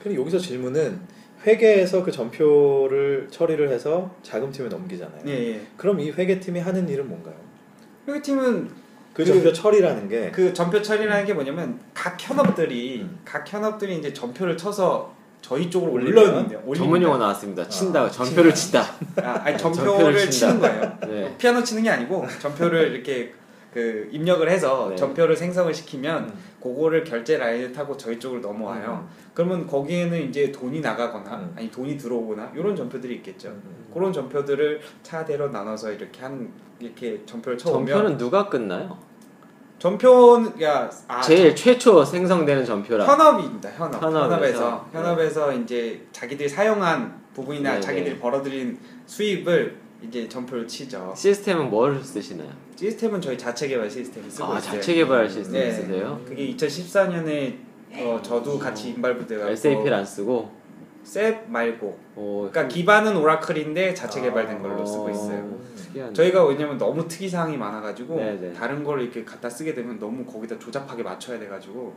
[0.03, 0.99] 그리고 여기서 질문은
[1.47, 5.21] 회계에서 그 전표를 처리를 해서 자금팀에 넘기잖아요.
[5.27, 5.61] 예, 예.
[5.77, 7.35] 그럼 이 회계팀이 하는 일은 뭔가요?
[8.09, 8.69] 회계팀은
[9.15, 13.19] 그, 그- 전표 처리라는 게 그 전표 처리라는 게 뭐냐면 각 현업들이 음.
[13.25, 17.67] 각 현업들이 이제 전표를 쳐서 저희 쪽으로 올리면 올리는데 전문 용어 나왔습니다.
[17.69, 18.11] 친다.
[18.11, 18.85] 전표를 친다.
[19.23, 20.31] 아, 아니 전표를 전표를 친다.
[20.31, 20.99] 치는 거예요.
[21.07, 21.35] 네.
[21.39, 23.33] 피아노 치는 게 아니고 전표를 이렇게
[23.77, 24.97] 그 입력을 해서 네.
[24.97, 26.39] 전표를 생성을 시키면 음.
[26.63, 29.07] 그거를 결제 라인을 타고 저희 쪽으로 넘어와요.
[29.35, 31.53] 그러면 거기에는 이제 돈이 나가거나 음.
[31.55, 33.49] 아니 돈이 들어오거나 이런 전표들이 있겠죠.
[33.49, 33.87] 음.
[33.93, 38.97] 그런 전표들을 차대로 나눠서 이렇게 한 이렇게 전표를 쳐오면 전표는 누가 끝나요?
[39.79, 43.05] 전표는 야 아, 제일 최초 생성되는 전표라.
[43.05, 43.69] 현업입니다.
[43.73, 44.03] 현업.
[44.03, 44.31] 현업에서.
[44.31, 44.99] 현업에서 네.
[44.99, 48.21] 현업에서 이제 자기들이 사용한 부분이나 네, 자기들이 네.
[48.21, 51.13] 벌어들인 수입을 이제 전표를 치죠.
[51.17, 52.51] 시스템은 뭘 쓰시나요?
[52.77, 54.73] 시스템은 저희 자체 개발 시스템을 쓰고 아 있어요.
[54.73, 55.73] 자체 개발 시스템 네.
[55.73, 56.21] 쓰세요?
[56.27, 57.57] 그게 2014년에
[57.99, 60.51] 어, 저도 같이 인발부돼가지고 SAP를 안 쓰고
[61.03, 65.59] 셉 말고 오, 그러니까 기반은 오라클인데 자체 개발된 걸로 어, 쓰고 있어요.
[65.77, 66.13] 특이한.
[66.13, 68.53] 저희가 왜냐면 너무 특이 사항이 많아가지고 네네.
[68.53, 71.95] 다른 걸 이렇게 갖다 쓰게 되면 너무 거기다 조잡하게 맞춰야 돼가지고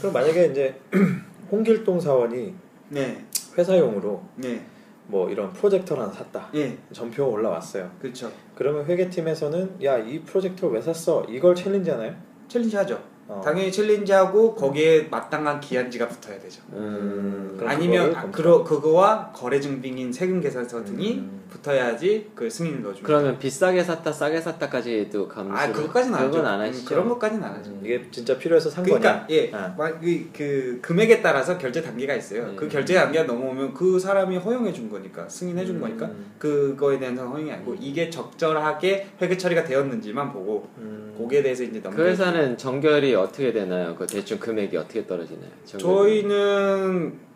[0.00, 0.78] 그럼 만약에 이제
[1.50, 2.54] 홍길동 사원이
[2.90, 3.24] 네,
[3.56, 4.66] 회사용으로 네,
[5.06, 6.48] 뭐 이런 프로젝터를 하나 샀다.
[6.54, 7.90] 예, 전표 올라왔어요.
[8.00, 8.30] 그렇죠.
[8.54, 11.24] 그러면 회계팀에서는 야 이 프로젝터를 왜 샀어?
[11.28, 12.14] 이걸 challenge하나요?
[12.48, 13.00] challenge 하죠.
[13.26, 13.40] 어.
[13.42, 16.62] 당연히 challenge하고 거기에 마땅한 기안지가 붙어야 되죠.
[16.72, 21.40] 음, 아니면 아, 그러, 그거와 거래 증빙인 세금 계산서 등이 음.
[21.54, 23.06] 붙어야지 그 승인을 넣어줍니다.
[23.06, 25.52] 그러면 비싸게 샀다 싸게 샀다까지도 감수.
[25.52, 26.30] 아 그것까지는 안 하죠.
[26.32, 26.88] 그건 안 음, 하시죠.
[26.88, 27.70] 그런 것까지는 안 하죠.
[27.70, 29.26] 음, 이게 진짜 필요해서 산 그러니까 거냐?
[29.30, 29.74] 예, 아.
[29.78, 32.42] 막 그, 그 금액에 따라서 결제 단계가 있어요.
[32.42, 32.56] 음.
[32.56, 35.80] 그 결제 단계가 넘어오면 그 사람이 허용해 준 거니까 승인해 준 음.
[35.80, 41.14] 거니까 그거에 대한 허용이 아니고 이게 적절하게 회계 처리가 되었는지만 보고 음.
[41.16, 41.96] 거기에 대해서 이제 넘겨.
[41.96, 43.94] 그 회사는 정결이 어떻게 되나요?
[43.94, 45.50] 그 대충 금액이 어떻게 떨어지나요?
[45.64, 46.22] 정결이?
[46.22, 47.33] 저희는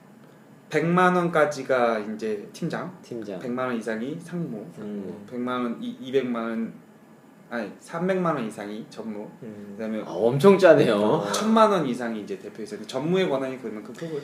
[0.71, 3.39] 100만 원까지가 이제 팀장, 팀장.
[3.41, 5.27] 100만 원 이상이 상무, 음.
[5.31, 6.73] 100만 원, 이- 200만 원
[7.51, 9.75] 아니 300만 원 이상이 전무, 음.
[9.77, 10.95] 그다음에 아, 엄청 짜네요.
[10.97, 11.27] 어.
[11.33, 12.77] 1000만 원 이상이 이제 대표이사.
[12.87, 14.19] 전무의 권한이 그만큼 크고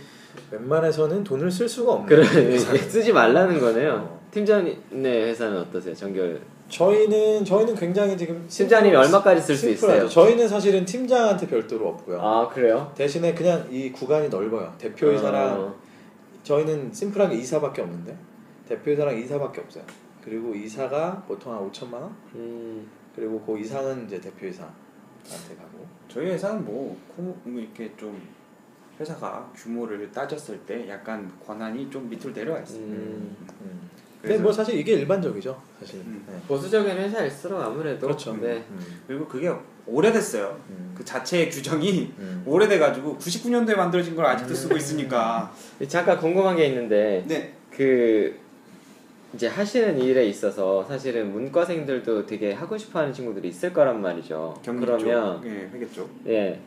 [0.50, 3.92] 웬만해서는 돈을 쓸 수가 없는 그래 쓰지 말라는 거네요.
[3.94, 4.20] 어.
[4.30, 5.94] 팀장님의 회사는 어떠세요?
[5.94, 9.70] 정결 저희는 저희는 굉장히 지금 팀장님이 얼마까지 쓸 수.
[9.70, 10.06] 있어요?
[10.06, 12.20] 저희는 사실은 팀장한테 별도로 없고요.
[12.20, 12.92] 아 그래요?
[12.94, 14.70] 대신에 그냥 이 구간이 넓어요.
[14.76, 15.74] 대표이사랑 어,
[16.48, 18.16] 저희는 심플하게 이사밖에 없는데
[18.68, 19.84] 대표이사랑 이사밖에 없어요.
[20.22, 22.14] 그리고 이사가 보통 한 5천만 원?
[22.34, 25.84] 음, 그리고 그 이상은 이제 대표이사한테 가고.
[26.08, 28.20] 저희 회사는 뭐 코- 뭐 이렇게 좀
[29.00, 32.78] 회사가 규모를 따졌을 때 약간 권한이 좀 밑으로 내려와 있어요.
[32.80, 33.36] 음.
[33.62, 33.90] 음.
[34.20, 36.00] 근데 그래서- 뭐 사실 이게 일반적이죠, 사실.
[36.00, 36.24] 음.
[36.26, 36.40] 네.
[36.48, 38.34] 보수적인 회사일수록 아무래도 그렇죠.
[38.36, 38.64] 네.
[38.70, 39.02] 음.
[39.06, 39.50] 그리고 그게
[39.86, 40.58] 오래됐어요.
[40.70, 40.94] 음.
[40.96, 42.42] 그 자체의 규정이 음.
[42.46, 45.52] 오래돼가지고 99년도에 만들어진 걸 아직도 쓰고 있으니까.
[45.88, 47.52] 잠깐 궁금한 게 있는데 네.
[47.70, 48.38] 그
[49.34, 54.54] 이제 하시는 일에 있어서 사실은 문과생들도 되게 하고 싶어하는 친구들이 있을 거란 말이죠.
[54.62, 56.10] 경리 그러면 쪽, 예, 회계 쪽.
[56.28, 56.60] 예.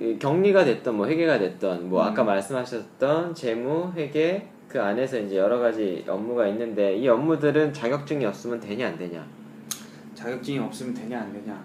[0.00, 2.06] 이 격리가 됐던 뭐 회계가 됐던 뭐 음.
[2.06, 8.58] 아까 말씀하셨던 재무 회계 그 안에서 이제 여러 가지 업무가 있는데 이 업무들은 자격증이 없으면
[8.60, 9.26] 되냐 안 되냐
[10.14, 11.62] 자격증이 없으면 되냐 안 되냐.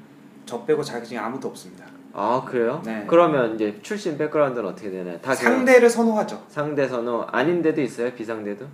[0.47, 1.85] 저 빼고 자격증이 아무도 없습니다.
[2.13, 2.81] 아 그래요?
[2.83, 3.03] 네.
[3.07, 5.19] 그러면 이제 출신 background는 어떻게 되나요?
[5.21, 6.43] 다 상대를 선호하죠.
[6.47, 8.65] 상대 선호 아닌데도 있어요 비상대도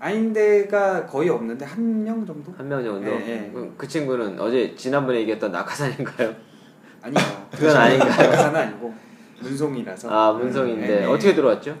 [0.00, 2.52] 아닌데가 거의 없는데 한 명 정도?
[2.56, 3.50] 한 명 정도 예, 예.
[3.54, 6.34] 그, 그 친구는 어제 지난번에 얘기했던 낙하산인가요?
[7.02, 7.18] 아니요.
[7.52, 8.30] 그건 아닌가요?
[8.32, 8.92] 회사는 아니고
[9.40, 10.10] 문송이라서.
[10.10, 11.06] 아 문송인데 네, 네.
[11.06, 11.76] 어떻게 들어왔죠?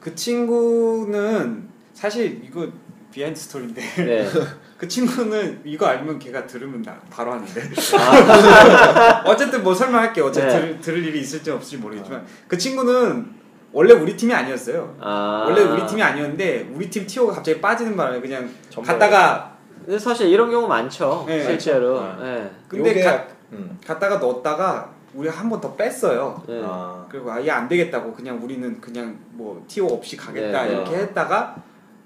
[0.00, 2.68] 그 친구는 사실 이거
[3.10, 4.26] behind story인데 네.
[4.80, 7.62] 그 친구는 이거 알면 걔가 들으면 나 바로 하는데
[7.98, 10.52] 아, 어쨌든 뭐 설명할게요 어차피 네.
[10.60, 13.26] 들, 들을 일이 있을지 없을지 모르겠지만 그 친구는
[13.72, 15.44] 원래 우리 팀이 아니었어요 아.
[15.46, 18.94] 원래 우리 팀이 아니었는데 우리 팀 티오가 갑자기 빠지는 바람에 그냥 정말.
[18.98, 22.00] 갔다가 근데 사실 이런 경우 많죠 네, 실제로.
[22.00, 22.22] 많죠.
[22.24, 22.50] 네.
[22.66, 23.78] 근데 요게 가, 약- 음.
[23.86, 26.62] 갔다가 넣었다가 우리 가 한 번 더 뺐어요 네.
[26.64, 27.04] 아.
[27.10, 30.74] 그리고 아예 안 되겠다고 그냥 우리는 그냥 뭐 티오 없이 가겠다 네, 네.
[30.74, 31.56] 이렇게 했다가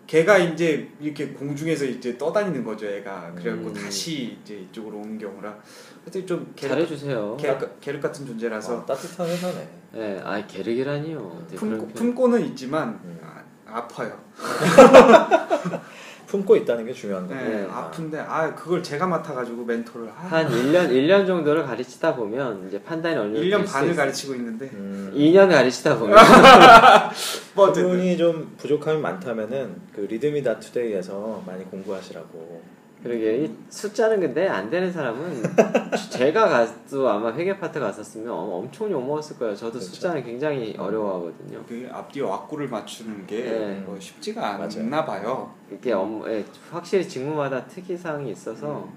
[0.06, 3.74] 걔가 이제 이렇게 공중에서 이제 떠다니는 거죠 애가 그래갖고 음.
[3.74, 5.56] 다시 이제 이쪽으로 온 경우라
[6.02, 7.36] 하여튼 좀 계륵, 잘해주세요.
[7.38, 9.68] 계륵, 계륵 같은 존재라서 아, 따뜻한 회사네.
[9.92, 11.44] 네, 아 계륵이라니요.
[11.48, 13.18] 되게 품고, 품고는 있지만 음.
[13.22, 13.42] 아,
[13.78, 14.18] 아파요
[16.34, 17.66] 품고 있다는 게 중요한 네, 거예요.
[17.66, 17.72] 네.
[17.72, 23.16] 아픈데 아 그걸 제가 맡아가지고 멘토를 아, 한 1년 1년 정도를 가르치다 보면 이제 판단이
[23.16, 23.96] 어느 정도 1년 될수 반을 있어요.
[23.96, 25.12] 가르치고 있는데 음.
[25.14, 26.16] 2년 가르치다 보면
[27.54, 32.73] 뭐 그분이 좀 부족함이 많다면은 그 리드미다 투데이에서 많이 공부하시라고.
[33.04, 35.42] 그러게 이 숫자는 근데 안 되는 사람은
[36.10, 39.54] 제가 가도 아마 회계 파트 갔었으면 어- 엄청 욕 먹었을 거예요.
[39.54, 39.86] 저도 그렇죠.
[39.92, 41.62] 숫자는 굉장히 어려워하거든요.
[41.68, 43.82] 그 앞뒤 왁구를 맞추는 게 네.
[43.84, 44.54] 뭐 쉽지가.
[44.54, 48.88] 않나 봐요 이게 업무, 예, 확실히 직무마다 특이사항이 있어서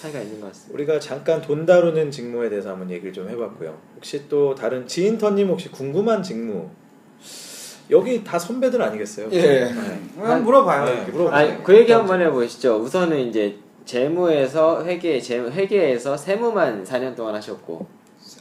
[0.00, 0.74] 차이가 있는 것 같습니다.
[0.74, 3.76] 우리가 잠깐 돈 다루는 직무에 대해서 한번 얘기를 좀 해봤고요.
[3.96, 6.70] 혹시 또 다른 지인터님 혹시 궁금한 직무
[7.90, 9.28] 여기 다 선배들 아니겠어요?
[9.32, 9.40] 예.
[9.64, 9.72] 네.
[10.18, 11.12] 한번 물어봐요 네, 이렇게.
[11.12, 11.60] 물어봐요.
[11.62, 12.76] 그 얘기 한번 해보시죠.
[12.76, 17.86] 우선은 이제 재무에서 회계, 재무, 회계에서 세무만 4년 동안 하셨고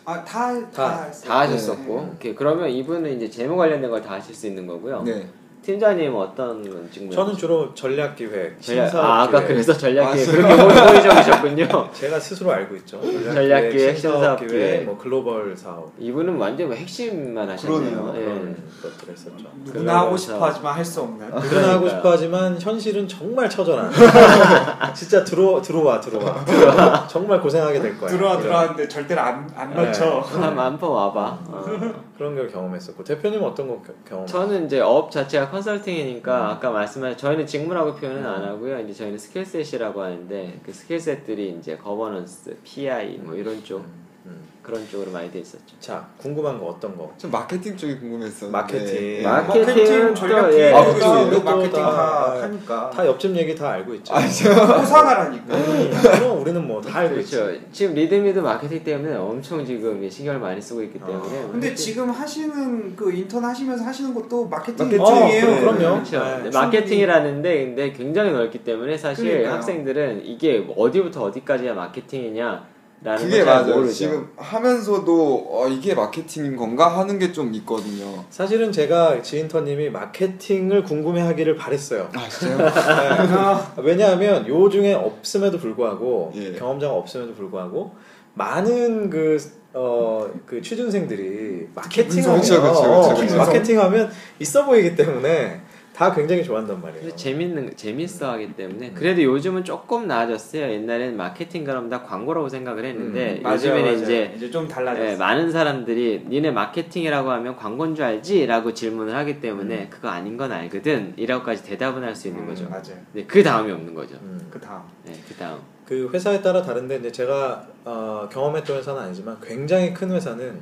[0.05, 0.72] 아, 다, 다.
[0.72, 2.34] 다, 다 하셨었고, 오케이.
[2.36, 5.03] 그러면 이분은 이제 재무 관련된 걸 다 하실 수 있는 거고요.
[5.03, 5.28] 네.
[5.66, 6.61] 팀장님 어떤
[6.91, 7.09] 직무?
[7.11, 9.47] 저는 주로 전략 기획, 전략, 신사업 아, 아까 기획.
[9.47, 11.89] 그래서 전략 기획 아, 그렇게 호의적이셨군요.
[11.91, 13.01] 제가 스스로 알고 있죠.
[13.01, 14.49] 전략기획, 신사업 기획.
[14.51, 17.80] 기획, 뭐 글로벌 사업 이분은 완전 뭐 핵심만 하셨네요.
[18.03, 18.13] 그러네요.
[18.16, 18.26] 예.
[18.26, 19.45] 그런 것들 했었죠.
[19.63, 21.89] 누구나 하고 싶어 하지만 할 수 없는 누구나 하고 그러니까요.
[21.89, 23.91] 싶어 하지만 현실은 정말 처절한.
[24.93, 27.07] 진짜 들어 들어와 들어와.
[27.07, 28.11] 정말 고생하게 될 거야.
[28.11, 29.84] 들어와 들어왔는데 절대로 안, 안 네.
[29.86, 31.39] 넣죠 한 만퍼 와봐.
[31.47, 31.66] 어.
[32.16, 34.26] 그런 걸 경험했었고 대표님 어떤 거 겨- 경험?
[34.28, 38.80] 저는 이제 업 자체가 컨설팅이니까 아까 말씀하신 저희는 직무라고 표현은 안 하고요.
[38.82, 43.86] 이제 저희는 skill set이라고 하는데 그 skill set들이 이제 governance, PI 뭐 이런 쪽
[44.26, 44.43] 음.
[44.66, 45.76] 그런 쪽으로 많이 돼 있었죠.
[45.80, 47.13] 자 궁금한 거 어떤 거?
[47.18, 49.24] 좀 마케팅 쪽이 궁금했었는데 마케팅.
[49.24, 50.72] 마케팅은 또, 전략팀 예.
[50.74, 51.30] 아, 아, 그쪽이에요?
[51.30, 54.13] 그 마케팅 또 다, 다 아, 하니까 다 옆집 얘기 다 알고 있죠.
[54.13, 55.45] 호사가라니까.
[56.20, 57.45] 그럼 우리는 뭐 다 알고 있죠.
[57.45, 57.61] 그렇죠.
[57.72, 61.05] 지금 리드미도 마케팅 때문에 엄청 지금 신경을 많이 쓰고 있기 아.
[61.07, 61.30] 때문에.
[61.51, 64.99] 근데 마케팅- 지금 하시는 그 인턴 하시면서 하시는 것도 마케팅 마케팅.
[65.05, 65.45] 일종이에요.
[65.45, 65.93] 어, 그럼요.
[66.03, 66.24] 그렇죠.
[66.24, 69.53] 네, 근데 마케팅이라는데 근데 굉장히 넓기 때문에 사실 그러니까요.
[69.55, 72.74] 학생들은 이게 어디부터 어디까지가 마케팅이냐라는
[73.18, 73.76] 그게 맞아요.
[73.76, 73.93] 모르죠.
[73.93, 78.24] 지금 하면서도 어, 이게 마케팅인 건가 하는 게 좀 있거든요.
[78.30, 82.10] 사실은 제가 지인터님이 마케팅을 궁금해하기를 바랬어요.
[82.16, 82.68] 아 진짜요?
[82.68, 86.53] 아, 왜냐하면 요 중에 없음에도 불구하고 예.
[86.53, 87.93] 경험자가 없음에도 불구하고
[88.36, 89.38] 많은 그
[89.74, 93.36] 어, 그 취준생들이 마케팅하면 그쵸, 그쵸, 그쵸, 어, 그쵸.
[93.38, 95.62] 마케팅하면 있어 보이기 때문에
[95.96, 97.16] 다 굉장히 좋아한단 말이에요.
[97.16, 100.70] 재밌는 재밌어 하기 때문에 그래도 요즘은 조금 나아졌어요.
[100.70, 104.04] 옛날에는 마케팅 그러면 다 광고라고 생각을 했는데 음, 요즘에는 맞아요.
[104.04, 105.06] 이제 이제 좀 달라졌어.
[105.12, 108.46] 예, 많은 사람들이 니네 마케팅이라고 하면 광고인 줄 알지?
[108.46, 112.68] 라고 질문을 하기 때문에 그거 아닌 건 알거든 이라고까지 대답은 할 수 있는 음, 거죠.
[112.70, 112.98] 맞아요.
[113.14, 114.16] 네, 그 다음이 없는 거죠.
[114.22, 114.39] 음.
[114.50, 114.82] 그 다음.
[115.06, 115.60] 네, 그 다음.
[115.86, 120.60] 그 회사에 따라 다른데 이제 제가 어, 경험했던 회사는 아니지만 굉장히 큰 회사는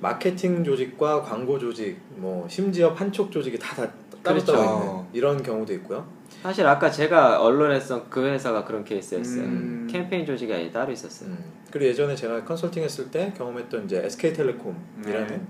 [0.00, 3.90] 마케팅 조직과 광고 조직, 뭐 심지어 판촉 조직이 다, 다
[4.22, 4.52] 따로 그렇죠.
[4.52, 6.06] 따로 있는 이런 경우도 있고요.
[6.42, 9.42] 사실 아까 제가 언론에서 그 회사가 그런 케이스였어요.
[9.42, 9.88] 음.
[9.90, 11.30] 캠페인 조직이 아예 따로 있었어요.
[11.30, 11.44] 음.
[11.70, 15.40] 그리고 예전에 제가 컨설팅 했을 때 경험했던 이제 SK텔레콤이라는 네.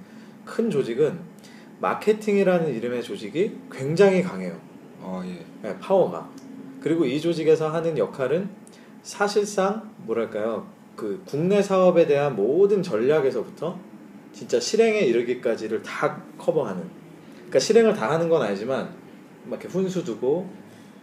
[0.45, 1.19] 큰 조직은
[1.81, 4.59] 마케팅이라는 이름의 조직이 굉장히 강해요.
[5.01, 5.45] 어 예.
[5.63, 6.29] 네, 파워가.
[6.81, 8.49] 그리고 이 조직에서 하는 역할은
[9.03, 10.67] 사실상 뭐랄까요?
[10.95, 13.79] 그 국내 사업에 대한 모든 전략에서부터
[14.37, 16.83] 진짜 실행에 이르기까지를 다 커버하는.
[17.37, 18.91] 그러니까 실행을 다 하는 건 아니지만
[19.45, 20.47] 막 이렇게 훈수 두고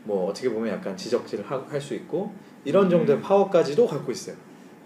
[0.03, 2.31] 뭐 어떻게 보면 약간 지적질을 할 수 있고
[2.63, 4.35] 이런 정도의 파워까지도 갖고 있어요.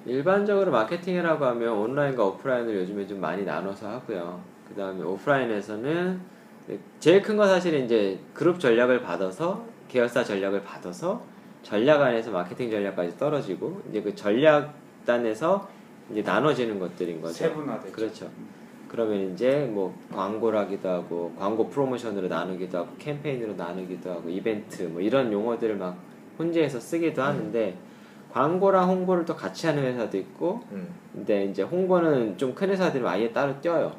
[0.05, 4.41] 일반적으로 마케팅이라고 하면 온라인과 오프라인을 요즘에 좀 많이 나눠서 하고요.
[4.69, 6.21] 그 다음에 오프라인에서는
[7.01, 11.21] 제일 큰 건 사실 이제 그룹 전략을 받아서 계열사 전략을 받아서
[11.63, 15.67] 전략 안에서 마케팅 전략까지 떨어지고 이제 그 전략단에서
[16.12, 17.34] 이제 나눠지는 것들인 거죠.
[17.34, 17.91] 세분화되죠.
[17.91, 18.30] 그렇죠.
[18.88, 25.32] 그러면 이제 뭐 광고라기도 하고 광고 프로모션으로 나누기도 하고 캠페인으로 나누기도 하고 이벤트 뭐 이런
[25.32, 25.97] 용어들을 막
[26.39, 27.78] 혼재해서 쓰기도 하는데
[28.32, 30.88] 광고랑 홍보를 또 같이 하는 회사도 있고 음.
[31.14, 33.93] 근데 이제 홍보는 좀 큰 회사들은 아예 따로 떼어요.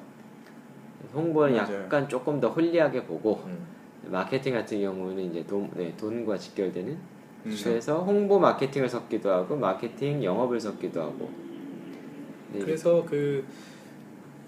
[1.14, 1.82] 홍보는 맞아요.
[1.84, 3.66] 약간 조금 더 holy하게 보고 음.
[4.06, 6.92] 마케팅 같은 경우는 이제 돈, 네, 돈과 직결되는
[7.46, 7.56] 음.
[7.62, 11.30] 그래서 홍보 마케팅을 섞기도 하고 마케팅 영업을 섞기도 하고
[12.52, 13.44] 네, 그래서 그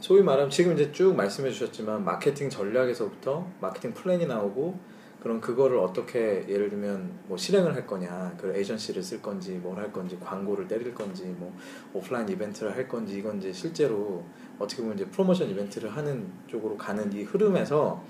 [0.01, 4.79] 소위 말하면 지금 이제 쭉 말씀해 주셨지만 마케팅 전략에서부터 마케팅 플랜이 나오고
[5.23, 9.93] 그럼 그거를 어떻게 예를 들면 뭐 실행을 할 거냐 그 에이전시를 쓸 건지 뭘 할
[9.93, 11.55] 건지 광고를 때릴 건지 뭐
[11.93, 14.25] 오프라인 이벤트를 할 건지 이건 이제 실제로
[14.59, 18.03] 어떻게 보면 이제 프로모션 이벤트를 하는 쪽으로 가는 이 흐름에서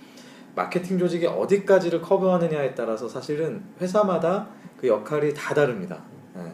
[0.55, 6.05] 마케팅 조직이 어디까지를 커버하느냐에 따라서 사실은 회사마다 그 역할이 다 다릅니다.
[6.37, 6.53] 예,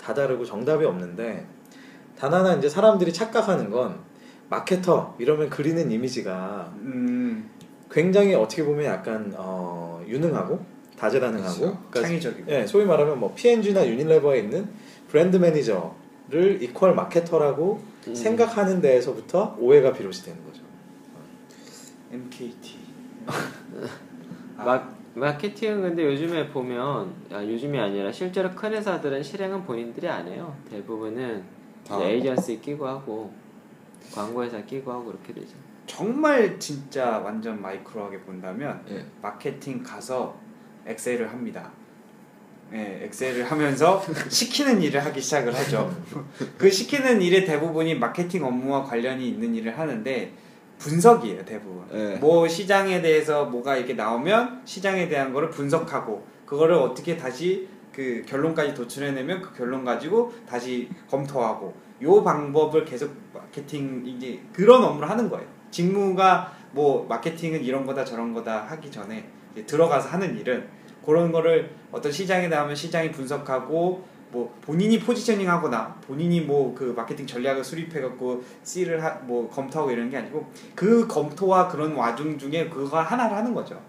[0.00, 1.46] 다 다르고 정답이 없는데
[2.18, 3.98] 단 하나 이제 사람들이 착각하는 건
[4.48, 7.50] 마케터 이러면 그리는 이미지가 음,
[7.90, 10.64] 굉장히 어떻게 보면 약간 어, 유능하고
[10.98, 11.78] 다재다능하고 그렇죠.
[11.90, 12.50] 그러니까 창의적이고.
[12.52, 14.68] 예, 소위 말하면 뭐 P&G나 유니레버에 있는
[15.08, 18.14] 브랜드 매니저를 이퀄 마케터라고 음.
[18.14, 20.62] 생각하는 데에서부터 오해가 비롯이 되는 거죠.
[22.12, 22.78] MKT.
[24.56, 30.54] 마, 마케팅은 근데 요즘에 보면 아, 요즘이 아니라 실제로 큰 회사들은 실행은 본인들이 안 해요.
[30.70, 31.42] 대부분은
[31.86, 32.02] 다.
[32.02, 33.32] 에이전시 끼고 하고
[34.14, 35.54] 광고회사 끼고 하고 그렇게 되죠.
[35.86, 39.04] 정말 진짜 완전 마이크로하게 본다면 예.
[39.22, 40.36] 마케팅 가서
[40.86, 41.70] 엑셀을 합니다.
[42.72, 45.94] 예, 엑셀을 하면서 시키는 일을 하기 시작을 하죠.
[46.58, 50.32] 그 시키는 일의 대부분이 마케팅 업무와 관련이 있는 일을 하는데
[50.78, 51.84] 분석이에요, 대부분.
[51.94, 52.16] 예.
[52.16, 58.74] 뭐 시장에 대해서 뭐가 이렇게 나오면 시장에 대한 거를 분석하고 그거를 어떻게 다시 그 결론까지
[58.74, 65.46] 도출해내면 그 결론 가지고 다시 검토하고 요 방법을 계속 마케팅 이제 그런 업무를 하는 거예요.
[65.70, 69.26] 직무가 뭐 마케팅은 이런 거다 저런 거다 하기 전에
[69.66, 70.68] 들어가서 하는 일은
[71.06, 77.26] 그런 거를 어떤 시장에 나오면 시장이 분석하고 뭐 본인이 포지셔닝 하거나 본인이 뭐 그 마케팅
[77.26, 80.44] 전략을 수립해 갖고 C를 하, 뭐 검토하고 이런 게 아니고
[80.74, 83.80] 그 검토와 그런 와중 중에 그거 하나를 하는 거죠.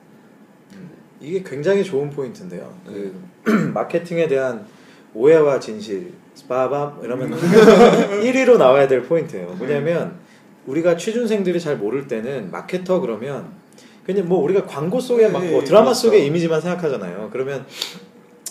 [1.20, 2.72] 이게 굉장히 좋은 포인트인데요.
[2.86, 3.13] 그
[3.74, 4.65] 마케팅에 대한
[5.13, 7.32] 오해와 진실, 스파밤 이러면
[8.22, 9.47] 1위로 나와야 될 포인트예요.
[9.57, 10.15] 뭐냐면
[10.68, 13.47] 우리가 취준생들이 잘 모를 때는 marketer 그러면
[14.05, 15.93] 그냥 뭐 우리가 광고 속에 막뭐 네, 드라마.
[15.93, 17.30] 속의 이미지만 생각하잖아요.
[17.32, 17.65] 그러면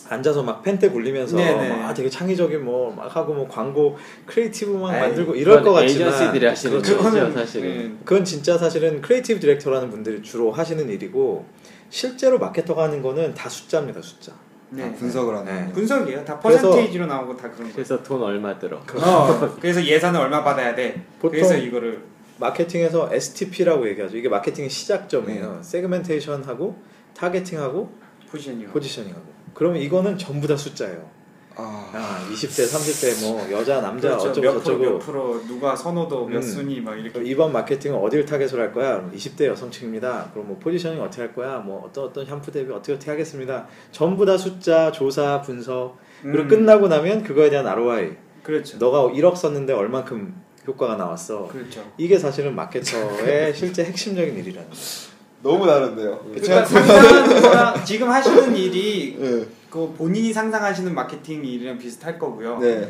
[0.08, 1.68] 앉아서 막 펜대 굴리면서 네네.
[1.68, 3.96] 막 아, 되게 창의적인 뭐 막 하고 뭐 광고
[4.26, 6.98] creative 막 에이, 만들고 이럴 것 같지만 agency들이 하시는 그렇죠.
[7.02, 7.68] 거죠 사실은.
[7.78, 7.92] 네.
[8.04, 11.44] 그건 진짜 사실은 creative director라는 분들이 주로 하시는 일이고
[11.90, 14.32] 실제로 marketer가 하는 거는 다 숫자입니다 숫자.
[14.70, 14.84] 네.
[14.84, 15.72] 아, 분석을 하는 네.
[15.72, 16.24] 분석이에요.
[16.24, 17.72] 다 percentage로 나오고 다 그런 거예요.
[17.74, 18.78] 그래서 돈 얼마 들어.
[18.78, 21.04] 어, 그래서 예산을 얼마 받아야 돼.
[21.20, 22.02] 보통 그래서 이거를
[22.38, 24.16] 마케팅에서 STP라고 얘기하죠.
[24.16, 25.60] 이게 마케팅의 시작점이에요.
[25.62, 26.76] 세그멘테이션하고
[27.14, 27.90] 타겟팅하고
[28.30, 28.68] 포지션이요.
[28.70, 29.24] 포지셔닝하고.
[29.54, 31.15] 그러면 이거는 전부 다 숫자예요.
[31.58, 34.28] 아, 아, 20대, 30대 뭐 여자, 남자 그렇죠.
[34.28, 34.84] 어쩌고 몇 프로 저쩌고.
[34.84, 36.42] 몇 프로 누가 선호도 몇 음.
[36.42, 38.96] 순위 막 이렇게 이번 마케팅은 어디를 타겟으로 할 거야?
[38.96, 40.30] 그럼 20대 여성층입니다.
[40.34, 41.56] 그럼 뭐 positioning 어떻게 할 거야?
[41.58, 43.66] 뭐 어떤 어떤 샴푸 대비 어떻게 어떻게 하겠습니다.
[43.90, 45.96] 전부 다 숫자, 조사, 분석.
[46.22, 48.16] 그리고 음, 끝나고 나면 그거에 대한 ROI.
[48.42, 48.76] 그렇죠.
[48.76, 50.34] 너가 1억 썼는데 얼만큼
[50.66, 51.48] 효과가 나왔어.
[51.50, 51.82] 그렇죠.
[51.96, 55.16] 이게 사실은 마케터의 실제 핵심적인 일이라는 거예요.
[55.42, 56.24] 너무 다른데요.
[56.34, 59.46] 그러니까 지금 하시는 일이 네.
[59.76, 62.58] 그 본인이 상상하시는 마케팅 일이랑 비슷할 거고요.
[62.60, 62.88] 네.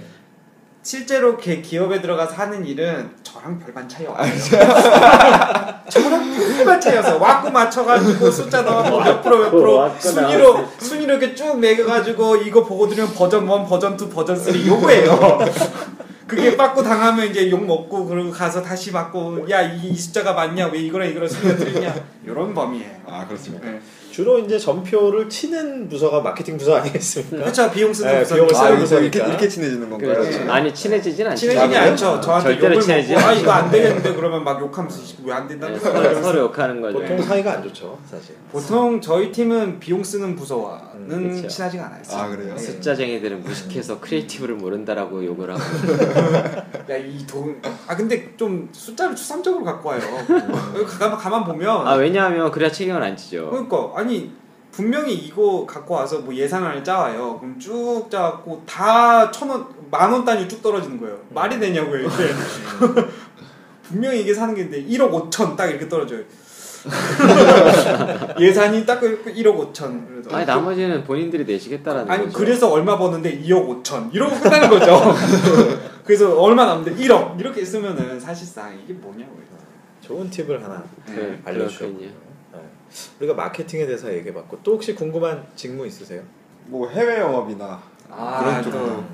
[0.85, 4.29] 실제로 개- 기업에 들어가서 하는 일은 저랑 별반 차이 없어요.
[5.91, 7.19] 저랑 별반 차이 없어요.
[7.21, 10.65] 와꾸 맞춰가지고 숫자 넣어서 몇 프로 몇 프로 순위로.
[10.79, 15.41] 순위로 이렇게 쭉 매겨가지고 이거 보고 들으면 버전 1, 버전 2, 버전 3 요거예요.
[16.29, 20.79] 그게 빠꾸 당하면 이제 욕 먹고 그러고 가서 다시 받고 야 이 숫자가 맞냐 왜
[20.81, 22.97] 이거랑 이거랑 순위가 틀리냐 이런 범위예요.
[23.09, 23.67] 아 그렇습니까?
[23.71, 23.81] 네.
[24.17, 27.37] 주로 이제 전표를 치는 부서가 마케팅 부서 아니겠습니까?
[27.37, 29.29] 그렇죠 비용 쓰는 네, 부서 비용을 아 쓰는 여기서 이렇게 부서니까.
[29.29, 30.15] 이렇게 친해지는 건가요?
[30.15, 30.39] 그렇죠.
[30.39, 30.51] 네.
[30.51, 31.37] 아니 친해지진 않죠.
[31.37, 32.21] 친해지지 아, 않죠.
[32.23, 33.33] 저한테 절대로 먹고 아.
[33.35, 35.81] 이거 안 되겠는데 그러면 막 욕하면서 왜 안 된다는 네.
[35.81, 36.99] 서로, 서로 욕하는 거죠.
[36.99, 38.37] 보통 사이가 안 좋죠, 사실.
[38.51, 41.49] 보통 저희 팀은 비용 쓰는 부서와는 음, 그쵸.
[41.49, 42.03] 친하지가 않아요.
[42.13, 42.55] 아, 그래요?
[42.55, 42.59] 네.
[42.59, 45.61] 숫자쟁이들은 무식해서 creative를 모른다라고 욕을 하고
[46.89, 47.61] 야이 돈.
[47.87, 50.01] 아 근데 좀 숫자를 추상적으로 갖고 와요.
[50.99, 51.87] 가만 가만 보면.
[51.87, 54.06] 아 왜냐하면 그래야 책임을 안 지죠 그러니까 아니
[54.73, 57.39] 분명히 이거 갖고 와서 뭐 예산안을 짜와요.
[57.41, 61.19] 그럼 쭉 짜갖고 다 천 원, 만 원 단위 쭉 떨어지는 거예요.
[61.31, 62.29] 말이 되냐고요 이게.
[63.89, 66.23] 분명히 이게 사는 게 있는데 1억 5천 딱 이렇게 떨어져요.
[68.41, 70.07] 예산이 딱 1억 5천.
[70.09, 75.15] 그래서 아니 나머지는 본인들이 내시겠다라는 아니 거죠 그래서 얼마 버는데 2억 5천 이러고 끝나는 거죠.
[76.05, 79.47] 그래서 얼마 남는데 1억 이렇게 쓰면은 사실상 이게 뭐냐고요.
[80.01, 82.09] 좋은 팁을 하나 네, 알려주셨군요.
[82.57, 82.63] 네.
[83.21, 86.23] 우리가 마케팅에 대해서 얘기해봤고 또 혹시 궁금한 직무 있으세요?
[86.67, 87.81] 뭐 해외 영업이나
[88.11, 89.05] 아, 그런 또 쪽으로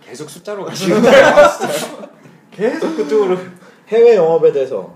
[0.00, 1.24] 계속 숫자로 가시는 거예요.
[2.50, 3.36] 계속 그쪽으로.
[3.88, 4.94] 해외 영업에 대해서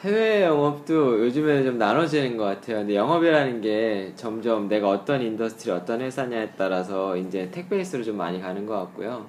[0.00, 2.78] 해외 영업도 요즘에는 좀 나눠지는 것 같아요.
[2.78, 8.40] 근데 영업이라는 게 점점 내가 어떤 industry, 어떤 회사냐에 따라서 이제 tech base로 좀 많이
[8.40, 9.26] 가는 것 같고요.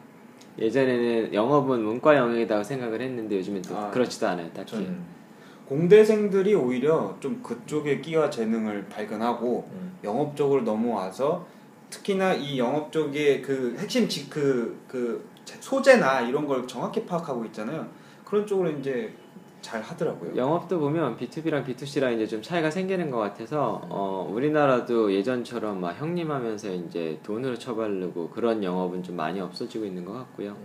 [0.59, 4.71] 예전에는 영업은 문과 영역이라고 생각을 했는데 요즘엔 또 아, 그렇지도 않아요, 딱히.
[4.71, 5.03] 전
[5.71, 11.45] 공대생들이 오히려 좀 그쪽의 끼와 재능을 발견하고 음, 영업 쪽으로 넘어와서
[11.89, 17.87] 특히나 이 영업 쪽의 그 핵심 지, 그, 그 소재나 이런 걸 정확히 파악하고 있잖아요.
[18.25, 19.13] 그런 쪽으로 이제
[19.61, 20.35] 잘 하더라고요.
[20.35, 26.73] 영업도 보면 B2B랑 B2C랑 이제 좀 차이가 생기는 것 같아서 어, 우리나라도 예전처럼 막 형님하면서
[26.73, 30.57] 이제 돈으로 처바르고 그런 영업은 좀 많이 없어지고 있는 것 같고요.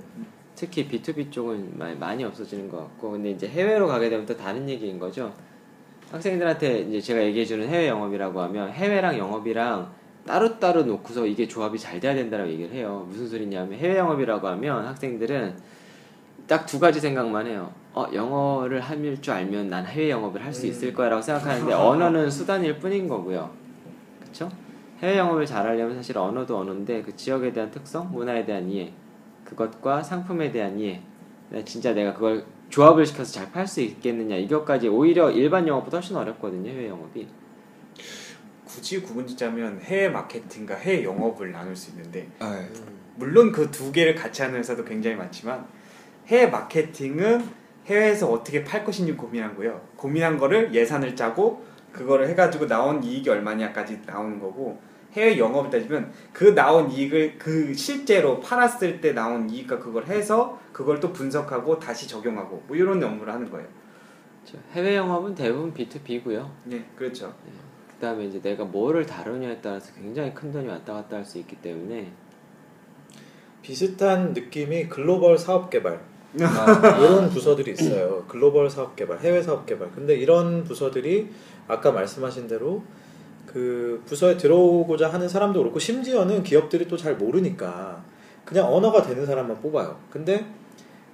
[0.57, 4.69] 특히 B2B 쪽은 많이, 많이 없어지는 것 같고 근데 이제 해외로 가게 되면 또 다른
[4.69, 5.33] 얘기인 거죠.
[6.11, 9.93] 학생들한테 이제 제가 얘기해주는 해외 영업이라고 하면 해외랑 영업이랑
[10.27, 13.07] 따로따로 놓고서 이게 조합이 잘 돼야 된다고 얘기를 해요.
[13.09, 15.57] 무슨 소리냐면 해외 영업이라고 하면 학생들은
[16.49, 17.73] 딱 두 가지 생각만 해요.
[17.93, 22.79] 어, 영어를 할 줄 알면 난 해외 영업을 할 수 있을 거야라고 생각하는데 언어는 수단일
[22.79, 23.51] 뿐인 거고요.
[24.21, 24.49] 그렇죠?
[25.03, 28.93] 해외 영업을 잘하려면 사실 언어도 언어인데 그 지역에 대한 특성, 문화에 대한 이해,
[29.47, 31.01] 그것과 상품에 대한 이해,
[31.51, 36.17] 나 진짜 내가 그걸 조합을 시켜서 잘 팔 수 있겠느냐 이것까지 오히려 일반 영업보다 훨씬
[36.17, 37.27] 어렵거든요 해외 영업이.
[38.65, 42.69] 굳이 구분 짓자면 해외 마케팅과 해외 영업을 나눌 수 있는데 아, 예.
[43.15, 45.65] 물론 그 두 개를 같이 하는 회사도 굉장히 많지만
[46.27, 47.49] 해외 마케팅은
[47.87, 49.81] 해외에서 어떻게 팔 것인지 고민한 거예요.
[49.97, 54.79] 고민한 거를 예산을 짜고 그거를 해가지고 나온 이익이 얼마냐까지 나오는 거고
[55.17, 61.01] 해외 영업을 따지면 그 나온 이익을 그 실제로 팔았을 때 나온 이익과 그걸 해서 그걸
[61.01, 63.67] 또 분석하고 다시 적용하고 뭐 이런 업무를 하는 거예요.
[64.45, 64.62] 그렇죠.
[64.73, 66.51] 해외 영업은 대부분 B2B고요.
[66.64, 67.35] 네, 그렇죠.
[67.95, 72.12] 그다음에 이제 내가 뭐를 다루냐에 따라서 굉장히 큰 돈이 왔다 갔다 할 수 있기 때문에
[73.62, 76.01] 비슷한 느낌이 글로벌 사업 개발
[76.35, 78.25] 이런 부서들이 있어요.
[78.29, 79.91] 글로벌 사업 개발, 해외 사업 개발.
[79.93, 81.31] 근데 이런 부서들이
[81.67, 82.85] 아까 말씀하신 대로
[83.47, 88.05] 그 부서에 들어오고자 하는 사람도 그렇고 심지어는 기업들이 또 잘 모르니까
[88.45, 89.99] 그냥 언어가 되는 사람만 뽑아요.
[90.11, 90.47] 근데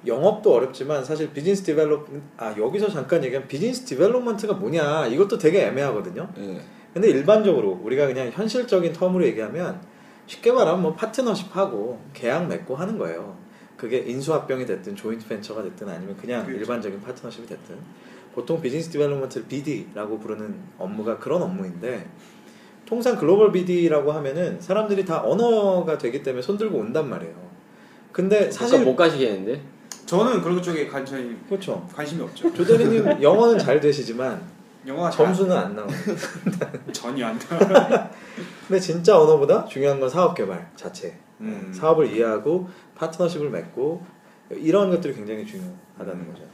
[0.07, 6.29] 영업도 어렵지만 사실 business develop 아 여기서 잠깐 얘기한 business development가 뭐냐 이것도 되게 애매하거든요.
[6.39, 6.61] 예.
[6.93, 9.81] 근데 일반적으로 우리가 그냥 현실적인 term으로 얘기하면
[10.27, 13.37] 쉽게 말하면 뭐 파트너십 하고 계약 맺고 하는 거예요.
[13.77, 16.61] 그게 인수합병이 됐든 joint venture가 됐든 아니면 그냥 그렇죠.
[16.61, 17.77] 일반적인 파트너십이 됐든
[18.35, 22.07] 보통 business development를 BD라고 부르는 업무가 그런 업무인데
[22.87, 27.35] 통상 글로벌 BD라고 하면은 사람들이 다 언어가 되기 때문에 손 들고 온단 말이에요.
[28.13, 29.63] 근데 사실 사실 못 가시겠는데?
[30.05, 31.89] 저는 그런 쪽에 관심이 그렇죠.
[31.95, 32.53] 관심이 없죠.
[32.55, 34.43] 조 대리님 영어는 잘 되시지만
[34.87, 35.93] 영어가 잘 점수는 안 나와요.
[36.93, 38.11] 전혀 안 나.
[38.67, 41.17] 근데 진짜 언어보다 중요한 건 사업 개발 자체.
[41.41, 41.73] 음.
[41.75, 44.05] 사업을 이해하고 파트너십을 맺고
[44.57, 46.33] 이런 것들이 굉장히 중요하다는 음.
[46.33, 46.52] 거죠.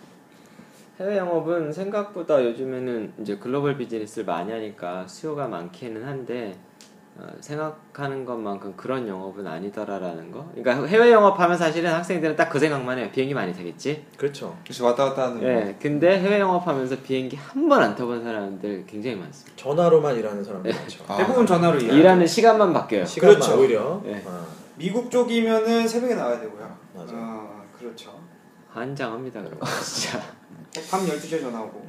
[1.01, 6.57] 해외 영업은 생각보다 요즘에는 이제 글로벌 비즈니스를 많이 하니까 수요가 많기는 한데
[7.17, 10.49] 어, 생각하는 것만큼 그런 영업은 아니더라라는 거.
[10.55, 13.09] 그러니까 해외 영업하면 사실은 학생들은 딱 그 생각만 해요.
[13.13, 14.07] 비행기 많이 타겠지.
[14.17, 14.57] 그렇죠.
[14.65, 15.77] 그래서 왔다 갔다 하는 예.
[15.81, 19.57] 근데 해외 영업하면서 비행기 한 번 안 타본 사람들 굉장히 많습니다.
[19.57, 21.05] 전화로만 일하는 사람들 많죠.
[21.09, 21.17] 아.
[21.17, 21.99] 대부분 전화로 일해요.
[21.99, 23.05] 일하는 시간만 바뀌어요.
[23.05, 23.61] 시간만 그렇죠.
[23.61, 24.23] 오히려 네.
[24.27, 24.45] 아,
[24.77, 26.77] 미국 쪽이면은 새벽에 나와야 되고요.
[26.95, 27.13] 맞아.
[27.17, 28.13] 어, 그렇죠.
[28.71, 29.51] 환장합니다 거
[29.85, 30.21] 진짜.
[30.91, 31.83] 밤 12시에 전화 오고.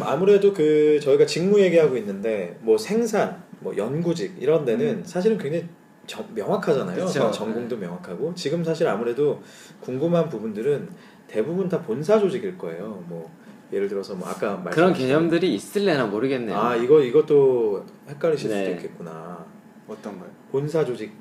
[0.00, 5.02] 아무래도 그 저희가 직무 얘기하고 있는데 뭐 생산, 뭐 연구직 이런 데는 음.
[5.04, 5.66] 사실은 굉장히
[6.06, 7.04] 정- 명확하잖아요.
[7.06, 7.30] 그쵸.
[7.30, 9.42] 전공도 명확하고 지금 사실 아무래도
[9.80, 10.88] 궁금한 부분들은
[11.26, 13.02] 대부분 다 본사 조직일 거예요.
[13.08, 13.30] 뭐
[13.72, 16.56] 예를 들어서 뭐 아까 말씀 그런 개념들이 있을래나 모르겠네요.
[16.56, 18.64] 아 이거 이것도 헷갈리실 네.
[18.64, 19.44] 수도 있겠구나.
[19.86, 20.30] 어떤 거요?
[20.50, 21.12] 본사 조직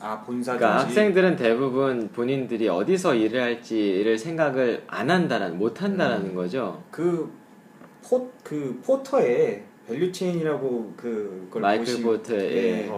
[0.00, 0.80] 아 본사 그러니까.
[0.84, 6.34] 학생들은 대부분 본인들이 어디서 일을 할지를 생각을 안 한다는 못 한다라는 음.
[6.34, 6.82] 거죠.
[6.90, 12.90] 그포그 포터의 value chain이라고 그걸 마이클 보시면 포터의 예.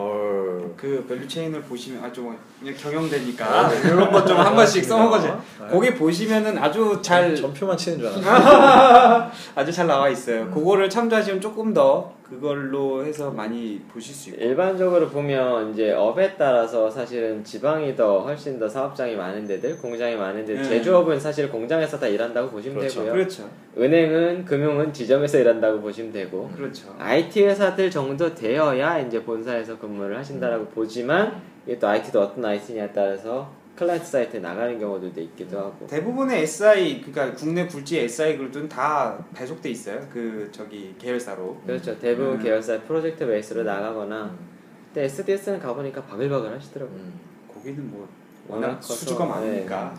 [0.75, 5.27] 그 value chain을 보시면 아좀 그냥 경영되니까 이런 것 좀 한 번씩 써먹어줘.
[5.61, 5.69] 네.
[5.71, 9.31] 거기 보시면은 아주 잘 전표만 치는 줄 알았어.
[9.55, 10.43] 아주 잘 나와 있어요.
[10.45, 10.51] 음.
[10.51, 14.43] 그거를 참조하시면 조금 더 그걸로 해서 많이 보실 수 있고.
[14.43, 20.45] 일반적으로 보면 이제 업에 따라서 사실은 지방이 더 훨씬 더 사업장이 많은 데들, 공장이 많은
[20.45, 20.69] 데들, 네.
[20.69, 23.01] 제조업은 사실 공장에서 다 일한다고 보시면 그렇죠.
[23.01, 23.13] 되고요.
[23.13, 23.49] 그렇죠.
[23.77, 26.95] 은행은 금융은 지점에서 일한다고 보시면 되고 그렇죠.
[26.99, 33.51] IT 회사들 정도 되어야 이제 본사에서 근무를 하신다라고 보지만 이게 또 IT도 어떤 IT냐에 따라서
[33.79, 39.71] 클라이언트 사이트에 나가는 경우들도 있기도 하고 대부분의 SI 그러니까 국내 굴지 SI 그룹들은 다 배속돼
[39.71, 40.05] 있어요.
[40.13, 41.61] 그 저기 계열사로.
[41.65, 42.43] 그렇죠 대부분 음.
[42.43, 44.39] 계열사 프로젝트 베이스로 나가거나 음.
[44.87, 47.21] 근데 SDS는 가보니까 바글바글 하시더라고요 음.
[47.55, 48.09] 거기는 뭐
[48.49, 49.95] 워낙 수주가 많으니까.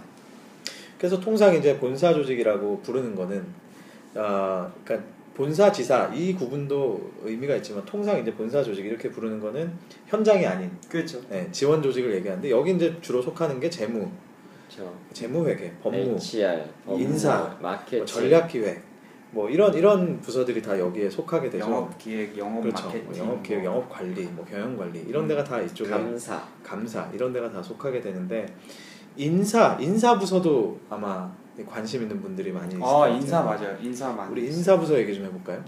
[0.98, 3.46] 그래서 통상 이제 본사 조직이라고 부르는 거는
[4.16, 5.08] 아 그러니까
[5.40, 9.72] 본사 지사 이 구분도 의미가 있지만 통상 이제 본사 조직 이렇게 부르는 거는
[10.08, 11.22] 현장이 아닌 그렇죠.
[11.30, 14.06] 네, 지원 조직을 얘기하는데 여기 이제 주로 속하는 게 재무,
[14.68, 18.84] 그렇죠 재무 회계, 법무, HR, 법무, 인사, 마케팅 뭐 전략 기획
[19.32, 21.64] 뭐 이런 이런 부서들이 다 여기에 속하게 되죠.
[21.64, 22.88] 영업 기획, 영업 그렇죠.
[22.88, 23.66] 마케팅, 뭐 영업 기획, 뭐.
[23.66, 28.02] 영업 관리, 뭐 경영 관리 이런 데가 다 이쪽에 감사 감사 이런 데가 다 속하게
[28.02, 28.46] 되는데
[29.16, 31.32] 인사 인사 부서도 아마
[31.66, 33.08] 관심 있는 분들이 많이 아.
[33.08, 33.76] 인사 맞아요.
[33.82, 34.32] 인사 많이.
[34.32, 35.64] 우리 인사 부서 얘기 좀 해볼까요?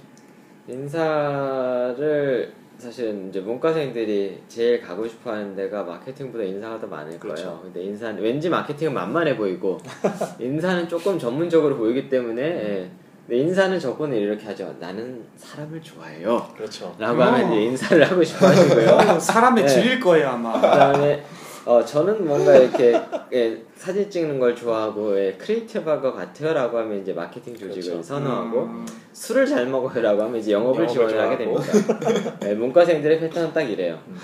[0.67, 7.43] 인사를 사실은 이제 문과생들이 제일 가고 싶어 하는 데가 마케팅보다 인사가 더 많을 그렇죠.
[7.43, 7.59] 거예요.
[7.61, 9.77] 근데 인사는 왠지 마케팅은 만만해 보이고
[10.39, 12.91] 인사는 조금 전문적으로 보이기 때문에 예.
[13.27, 14.75] 근데 인사는 저번에 이렇게 하죠.
[14.79, 16.47] 나는 사람을 좋아해요.
[16.57, 16.95] 그렇죠.
[16.97, 17.25] 라고 어.
[17.25, 18.89] 하면 이제 인사를 하고 싶어 하시고요.
[18.89, 19.67] 어, 사람에 네.
[19.67, 20.53] 질릴 거예요 아마.
[20.53, 21.23] 그다음에
[21.65, 22.99] 어 저는 뭔가 이렇게
[23.33, 28.01] 예, 사진 찍는 걸 좋아하고 예, creative한 것 같아요라고 하면 이제 마케팅 조직을 그렇죠.
[28.03, 31.71] 선호하고 음, 술을 잘 먹어요라고 하면 이제 영업을 영업을 지원을 하게 좋아하고.
[31.71, 32.37] 됩니다.
[32.49, 33.99] 예, 문과생들의 패턴은 딱 이래요.
[34.07, 34.15] 음.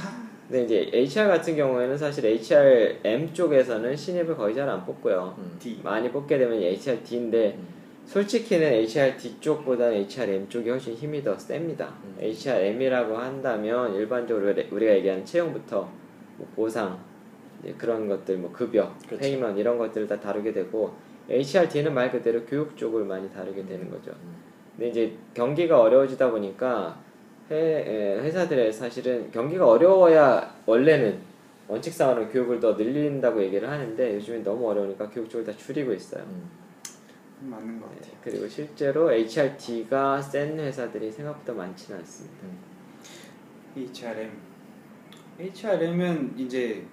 [0.50, 5.36] 근데 이제 HR 같은 경우에는 사실 HRM 쪽에서는 신입을 거의 잘 안 뽑고요.
[5.38, 5.60] 음.
[5.84, 7.68] 많이 뽑게 되면 HRD인데 음.
[8.06, 11.94] 솔직히는 HRD 쪽보다는 HRM 쪽이 훨씬 힘이 더 셉니다.
[12.04, 12.16] 음.
[12.20, 15.88] HRM이라고 한다면 일반적으로 우리- 우리가 얘기하는 채용부터
[16.38, 16.98] 뭐 보상
[17.78, 19.18] 그런 것들 뭐 급여, 그렇죠.
[19.18, 20.94] 페이먼 이런 것들을 다 다루게 되고
[21.30, 24.12] HRD는 말 그대로 교육 쪽을 많이 다루게 되는 거죠.
[24.12, 24.36] 음.
[24.76, 27.00] 근데 이제 경기가 어려워지다 보니까
[27.50, 31.20] 회, 에, 회사들의 사실은 경기가 어려워야 원래는
[31.68, 36.24] 원칙상으로 교육을 더 늘린다고 얘기를 하는데 요즘엔 너무 어려우니까 교육 쪽을 다 줄이고 있어요.
[36.24, 36.50] 음.
[37.42, 38.14] 맞는 것 네, 같아요.
[38.24, 42.48] 그리고 실제로 HRD가 센 회사들이 생각보다 많지는 않습니다.
[43.76, 44.32] HRM.
[45.40, 46.84] HRM은 이제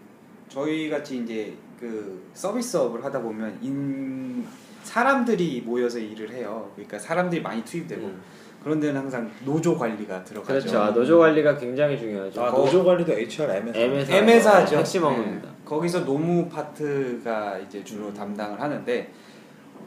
[0.55, 4.47] 저희 같이 이제 그 서비스업을 하다 보면 인
[4.85, 6.71] 사람들이 모여서 일을 해요.
[6.77, 8.23] 그러니까 사람들이 많이 투입되고 음.
[8.63, 10.53] 그런 데는 항상 노조 관리가 들어가죠.
[10.61, 10.79] 그렇죠.
[10.81, 12.41] 아, 노조 관리가 굉장히 중요하죠.
[12.41, 14.77] 아 거- 노조 관리도 HRM에서 M에서 M에서 하죠.
[14.77, 15.09] 핵심 네.
[15.09, 15.49] 업무입니다.
[15.65, 19.13] 거기서 노무 파트가 이제 주로 담당을 하는데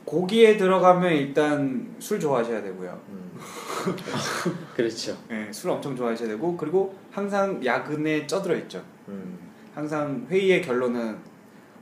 [0.03, 2.99] 고기에 들어가면 일단 술 좋아하셔야 되고요.
[3.07, 3.31] 음.
[4.75, 5.15] 그렇죠.
[5.31, 8.83] 예, 술 엄청 좋아하셔야 되고 그리고 항상 야근에 쪄들어 있죠.
[9.07, 9.46] 음.
[9.81, 11.15] 항상 회의의 결론은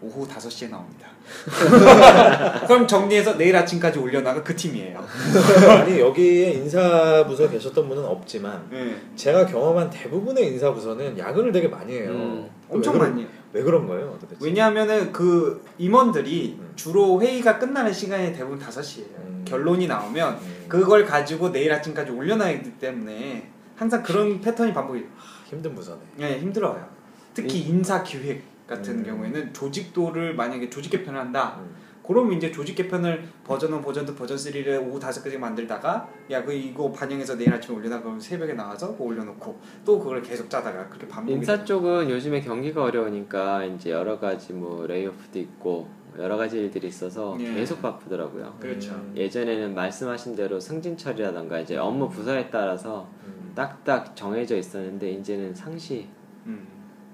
[0.01, 1.07] 오후 5시에 나옵니다.
[2.67, 4.99] 그럼 정리해서 내일 아침까지 올려나가 그 팀이에요.
[5.79, 12.09] 아니 여기에 인사부서 계셨던 분은 없지만 예, 제가 경험한 대부분의 인사부서는 야근을 되게 많이 해요.
[12.11, 13.21] 음, 엄청 왜 그런- 많이.
[13.23, 13.29] 해요.
[13.53, 14.45] 왜 그런 거예요, 도대체?
[14.45, 16.73] 왜냐하면은 그 임원들이 음.
[16.75, 19.15] 주로 회의가 끝나는 시간이 대부분 5시예요.
[19.19, 19.45] 음.
[19.47, 20.65] 결론이 나오면 음.
[20.67, 25.05] 그걸 가지고 내일 아침까지 올려놔야 되기 때문에 항상 그런 패턴이 반복이
[25.45, 25.99] 힘든 부서네.
[26.19, 26.94] 예, 힘들어요.
[27.35, 29.03] 특히 인사 기획 같은 음.
[29.03, 31.57] 경우에는 조직도를 만약에 조직 개편을 한다.
[31.59, 31.75] 음.
[32.07, 36.53] 그러면 이제 조직 개편을 버전 1, 버전 2, 버전 3를 오후 5까지 만들다가 야 그
[36.53, 41.07] 이거 반영해서 내일 아침에 올려놔 그러면 새벽에 나와서 그거 올려놓고 또 그걸 계속 짜다가 그렇게
[41.07, 45.87] 반복이 인사 쪽은 요즘에 경기가 어려우니까 이제 여러 가지 뭐 레이오프도 있고
[46.19, 47.53] 여러 가지 일들이 있어서 예.
[47.55, 48.55] 계속 바쁘더라고요.
[48.59, 48.93] 그렇죠.
[48.93, 49.13] 음.
[49.17, 53.51] 예전에는 말씀하신 대로 승진 처리라던가 이제 업무 부서에 따라서 음.
[53.55, 56.07] 딱딱 정해져 있었는데 이제는 상시
[56.45, 56.67] 음,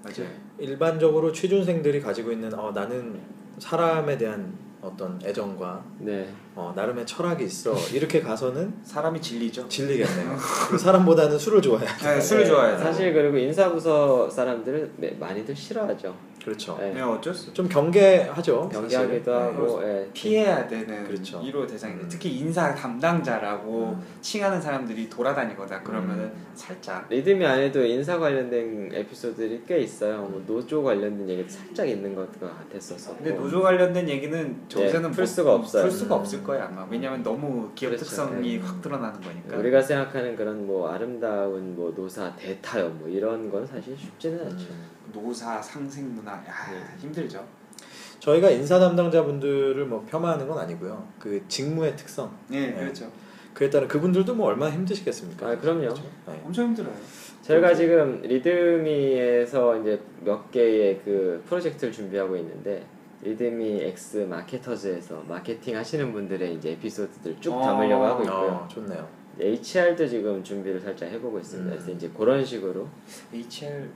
[0.04, 0.28] 맞아요.
[0.58, 3.20] 일반적으로 취준생들이 가지고 있는 어, 나는
[3.58, 9.68] 사람에 대한 어떤 애정과 네 어, 나름의 철학이 있어 이렇게 가서는 사람이 진리죠.
[9.68, 10.36] 질리겠네요.
[10.70, 11.86] 그 사람보다는 술을 좋아해.
[12.02, 12.76] 네, 술을 좋아해요.
[12.78, 16.14] 사실 그리고 인사부서 사람들은 매- 많이들 싫어하죠.
[16.44, 16.76] 그렇죠.
[16.80, 16.92] 네.
[16.92, 17.52] 네, 어쩔 수.
[17.54, 18.68] 좀 경계하죠.
[18.68, 19.46] 경계하기도 사실.
[19.56, 20.08] 하고 예.
[20.12, 21.40] 피해야 되는 그렇죠.
[21.40, 22.08] 1호 대상인데 음.
[22.08, 24.02] 특히 인사 담당자라고 음.
[24.20, 26.46] 칭하는 사람들이 돌아다니거나 그러면은 음.
[26.54, 30.22] 살짝 리듬이 안에도 인사 관련된 에피소드들이 꽤 있어요.
[30.22, 33.16] 뭐 노조 관련된 얘기도 살짝 있는 것 같았었고.
[33.16, 35.82] 근데 노조 관련된 얘기는 저기서는 네, 풀 뭐- 수가 없어요.
[35.84, 36.20] 풀 수가 음.
[36.20, 38.04] 없을 거예요 아마 왜냐면 너무 기업 그렇죠.
[38.04, 38.64] 특성이 네.
[38.64, 43.96] 확 드러나는 거니까 우리가 생각하는 그런 뭐 아름다운 뭐 노사 대타협 뭐 이런 건 사실
[43.96, 44.66] 쉽지는 않죠.
[45.14, 45.22] 음.
[45.22, 46.82] 노사 상생 문화 야 네.
[46.98, 47.44] 힘들죠
[48.20, 51.08] 저희가 인사 담당자분들을 뭐 폄하하는 건 아니고요.
[51.18, 52.74] 그 직무의 특성 네, 네.
[52.74, 53.10] 그렇죠
[53.54, 55.46] 그에 따른 그분들도 뭐 얼마나 힘드시겠습니까?
[55.46, 55.80] 아, 그럼요.
[55.80, 56.02] 그렇죠?
[56.26, 56.42] 네.
[56.44, 56.94] 엄청 힘들어요
[57.42, 62.86] 저희가 지금 리드미에서 이제 몇 개의 그 프로젝트를 준비하고 있는데
[63.22, 67.62] 리드미 X 마케터즈에서 마케팅 하시는 분들의 이제 에피소드들 쭉 어.
[67.62, 68.36] 담으려고 하고 있고요.
[68.64, 69.08] 어, 좋네요.
[69.40, 71.70] HR도 지금 준비를 살짝 해보고 있습니다.
[71.70, 71.76] 음.
[71.76, 72.88] 그래서 이제 그런 식으로
[73.32, 73.88] HR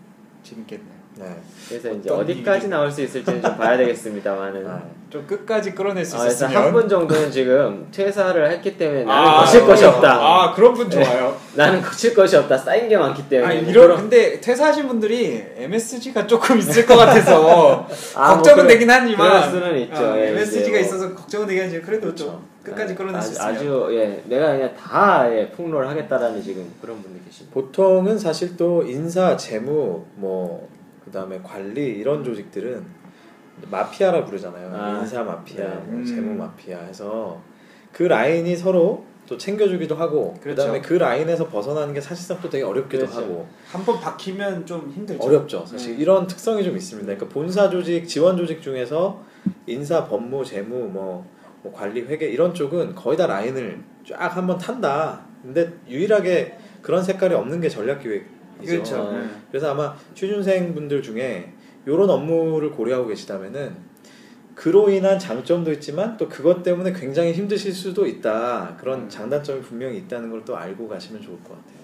[0.43, 1.25] 재밌겠네요 네.
[1.69, 4.67] 그래서 이제 어디까지 일이- 나올 수 있을지는 좀 봐야 되겠습니다만은.
[4.67, 9.29] 아, 좀 끝까지 끌어낼 수 아, 그래서 있었으면 한분 정도는 지금 퇴사를 했기 때문에 나는
[9.31, 10.12] 아, 거칠 것이 없다.
[10.21, 12.59] 아 그런 분 좋아요 나는 거칠 것이 없다.
[12.59, 13.61] 쌓인 게 많기 때문에.
[13.61, 18.75] 아뭐 이런 그런- 근데 퇴사하신 분들이 MSG가 조금 있을 것 같아서 아, 뭐 걱정은 그래-
[18.75, 20.03] 되긴 하지만 그럴 수는 있죠.
[20.05, 20.81] 어, 예, MSG가 뭐.
[20.81, 22.25] 있어서 걱정은 되긴 하지만 그래도 그렇죠.
[22.27, 26.71] 좀 끝까지 아, 끌어낼 수 있으면 아주 예, 내가 그냥 다 예, 폭로를 하겠다라는 지금
[26.83, 27.55] 그런 분들 계십니다.
[27.55, 30.69] 보통은 사실 또 인사, 재무, 뭐
[31.07, 32.84] 그 다음에 관리 이런 조직들은
[33.70, 34.74] 마피아라 부르잖아요.
[34.74, 35.74] 아, 인사 마피아, 네.
[35.86, 36.04] 뭐 음.
[36.04, 37.40] 재무 마피아 해서
[37.92, 40.62] 그 라인이 서로 또 챙겨주기도 하고 그렇죠.
[40.62, 43.20] 그다음에 그 라인에서 벗어나는 게 사실상 또 되게 어렵기도 그렇죠.
[43.24, 45.22] 하고 한 번 박히면 좀 힘들죠.
[45.24, 45.64] 어렵죠.
[45.64, 46.02] 사실 네.
[46.02, 47.07] 이런 특성이 좀 있습니다.
[47.07, 49.22] 그러니까 본사 조직, 지원 조직 중에서
[49.66, 51.24] 인사, 법무, 재무, 뭐,
[51.62, 55.24] 뭐 관리, 회계 이런 쪽은 거의 다 라인을 쫙 한번 탄다.
[55.42, 58.26] 근데 유일하게 그런 색깔이 없는 게 전략 기획
[58.62, 58.72] 이죠.
[58.72, 59.02] 그렇죠.
[59.02, 59.12] 어.
[59.12, 59.24] 네.
[59.50, 61.52] 그래서 아마 취준생 분들 중에
[61.86, 63.74] 이런 업무를 고려하고 계시다면은
[64.54, 68.74] 그로 인한 장점도 있지만 또 그것 때문에 굉장히 힘드실 수도 있다.
[68.80, 69.09] 그런 음.
[69.09, 71.76] 장단점이 분명히 있다는 걸 또 알고 가시면 좋을 것 같아요.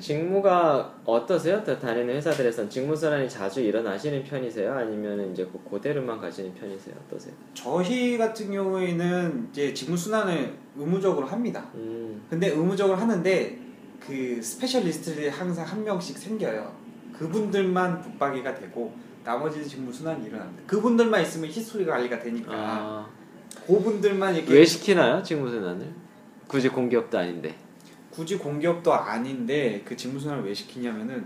[0.00, 1.62] 직무가 어떠세요?
[1.64, 4.72] 또 다니는 회사들에선 직무 순환이 자주 일어나시는 편이세요?
[4.74, 6.94] 아니면 이제 그 그대로만 가시는 편이세요?
[7.06, 7.32] 어떠세요?
[7.54, 11.64] 저희 같은 경우에는 이제 직무 순환을 의무적으로 합니다.
[11.74, 13.58] 음, 근데 의무적으로 하는데
[14.06, 16.74] 그 specialist들이 항상 한 명씩 생겨요.
[17.18, 18.94] 그분들만 붙박이가 되고
[19.24, 20.62] 나머지 직무 순환이 일어납니다.
[20.66, 23.08] 그분들만 있으면 history 관리가 되니까 아,
[23.66, 25.22] 그분들만 이렇게 왜 시키나요?
[25.22, 25.90] 직무 순환을?
[26.46, 27.54] 굳이 공기업도 아닌데.
[28.10, 31.24] 굳이 공기업도 아닌데 그 직무 순환을 왜 시키냐면은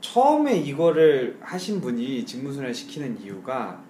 [0.00, 3.82] 처음에 이거를 하신 분이 직무 순환을 시키는 이유가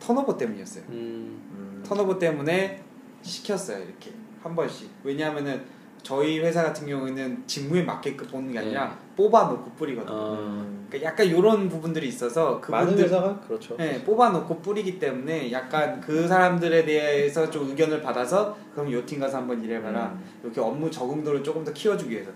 [0.00, 0.84] 턴오버 때문이었어요.
[0.88, 2.82] 음, 음, 턴오버 때문에
[3.22, 4.90] 시켰어요 이렇게 한 번씩.
[5.04, 5.62] 왜냐하면은
[6.02, 10.14] 저희 회사 같은 경우에는 직무에 맞게끔 뽑는 게 아니라 뽑아놓고 뿌리거든요.
[10.14, 13.76] 어, 그러니까 약간 이런 부분들이 있어서 많은 그분들 회사가 그렇죠.
[13.76, 19.62] 네, 뽑아놓고 뿌리기 때문에 약간 그 사람들에 대해서 좀 의견을 받아서 그럼 요팀 가서 한번
[19.62, 20.06] 일해봐라.
[20.06, 20.24] 음.
[20.42, 22.30] 이렇게 업무 적응도를 조금 더 키워주기 위해서.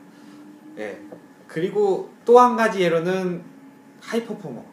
[0.79, 0.99] 예.
[1.49, 3.43] 그리고 또 한 가지 예로는
[4.01, 4.65] 하이퍼포머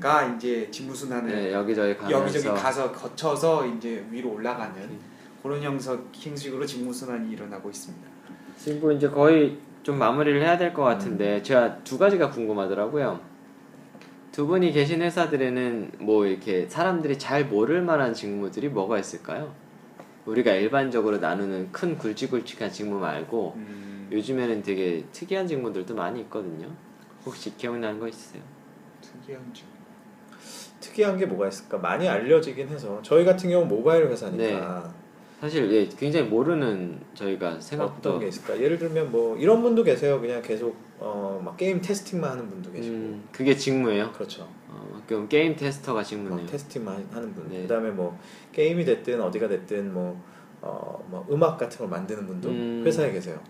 [0.00, 0.36] 가 음.
[0.36, 4.98] 이제 직무순환을 네, 여기저기 가면서 여기저기 가서 거쳐서 이제 위로 올라가는 음.
[5.42, 8.17] 그런 형식, 형식으로 직무순환이 일어나고 있습니다.
[8.58, 13.20] 지금 이제 거의 좀 마무리를 해야 될 것 같은데 제가 두 가지가 궁금하더라고요.
[14.32, 19.54] 두 분이 계신 회사들에는 뭐 이렇게 사람들이 잘 모를 만한 직무들이 뭐가 있을까요?
[20.26, 26.68] 우리가 일반적으로 나누는 큰 굵직굵직한 직무 말고 음, 요즘에는 되게 특이한 직무들도 많이 있거든요.
[27.24, 28.42] 혹시 기억나는 거 있으세요?
[29.00, 29.66] 특이한 점.
[30.80, 31.78] 특이한 게 뭐가 있을까?
[31.78, 34.92] 많이 알려지긴 해서 저희 같은 경우 는 모바일 회사니까
[35.40, 38.60] 사실 예, 굉장히 모르는 저희가 생각보다 어떤 게 있을까?
[38.60, 40.20] 예를 들면 뭐 이런 분도 계세요.
[40.20, 44.10] 그냥 계속 어, 막 게임 테스팅만 하는 분도 계시고 음, 그게 직무예요.
[44.12, 44.48] 그렇죠.
[44.68, 46.46] 어, 그럼 게임 테스터가 막 직무네요.
[46.46, 47.48] 테스팅만 하는 분.
[47.48, 47.62] 네.
[47.62, 48.18] 그다음에 뭐
[48.52, 50.20] 게임이 됐든 어디가 됐든 뭐
[50.60, 52.82] 어, 뭐 음악 같은 걸 만드는 분도 음.
[52.84, 53.40] 회사에 계세요.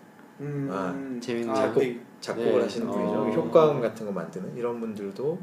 [0.41, 1.55] 음, 아, 재밌네요.
[1.55, 2.01] 작곡 네.
[2.21, 2.61] 작곡을 네.
[2.63, 3.13] 하시는 분이죠.
[3.13, 3.31] 어.
[3.31, 5.39] 효과음 같은 거 만드는 이런 분들도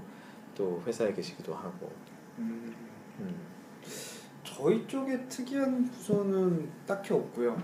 [0.53, 1.91] 또 회사에 계시기도 하고.
[2.37, 2.71] 음,
[3.19, 3.54] 음.
[4.55, 7.61] 저희 쪽에 특이한 부서는 딱히 없고요.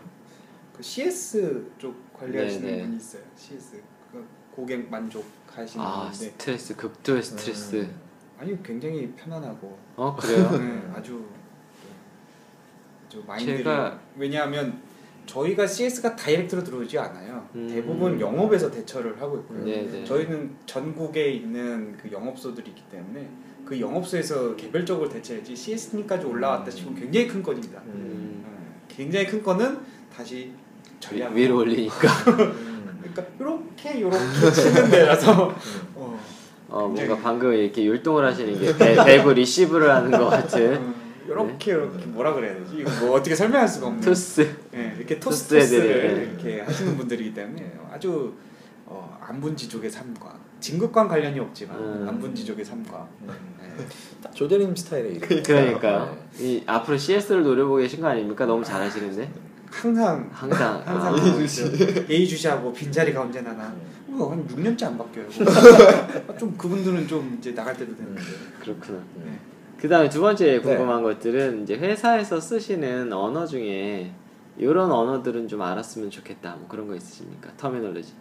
[0.76, 2.84] 그 CS 쪽 관리하시는 네, 네.
[2.84, 3.24] 분이 있어요.
[3.36, 3.82] CS
[4.12, 7.76] 그 고객 만족 하시는 아 분인데 스트레스 극도의 스트레스.
[7.78, 7.96] 음.
[8.38, 10.50] 아니 굉장히 편안하고 어 그래요?
[10.58, 11.24] 네, 아주
[13.08, 14.82] 아주 마인드를 제가- 왜냐하면
[15.28, 17.48] 저희가 CS가 다이렉트로 들어오지 않아요.
[17.56, 17.68] 음.
[17.70, 19.64] 대부분 영업에서 대처를 하고 있고요.
[19.64, 20.04] 네네.
[20.04, 23.30] 저희는 전국에 있는 그 영업소들이 있기 때문에
[23.72, 27.82] 그 영업소에서 개별적으로 대처했지 CS님까지 올라왔다 싶으면 굉장히 큰 건입니다.
[27.86, 27.92] 음.
[27.94, 29.80] 음, 음, 굉장히 큰 거는
[30.14, 30.52] 다시
[31.00, 33.00] 전략 위로 올리니까 음.
[33.16, 35.56] 그러니까 이렇게 이렇게 치는 데라서
[35.96, 36.20] 어,
[36.68, 40.94] 어 뭔가 방금 이렇게 율동을 하시는 게 배, 배구 리시브를 하는 것 같은
[41.26, 42.84] 이렇게 이렇게 뭐라 그래야 되지?
[43.00, 44.54] 뭐 어떻게 설명할 수가 없는 토스.
[44.76, 48.34] 예, 이렇게 토스 애들이, 이렇게 하시는 분들이기 때문에 아주
[48.92, 52.10] 어, 안분지족의 삶과 진급관 관련이 없지만 음.
[52.10, 53.86] 안분지족의 삶과 예.
[54.22, 55.44] 딱 조대림 스타일의 이름.
[55.44, 56.18] 그러니까요.
[56.38, 58.46] 이 앞으로 CS를 노려보고 계신 거 아닙니까?
[58.46, 59.32] 너무 잘하시는데
[59.72, 63.74] 항상 항상 항상 아, 그 예의주시하고 빈자리가 언제 나나
[64.10, 65.30] 어, 한 6년째 안 바뀌어요.
[66.38, 68.22] 좀 그분들은 좀 이제 나갈 때도 됐는데
[68.60, 69.00] 그렇구나.
[69.24, 69.40] 네.
[69.80, 74.12] 그 다음에 두 번째 궁금한 것들은 이제 회사에서 쓰시는 언어 중에
[74.58, 76.58] 이런 언어들은 좀 알았으면 좋겠다.
[76.58, 77.52] 뭐 그런 거 있으십니까?
[77.56, 78.14] 터미널로지.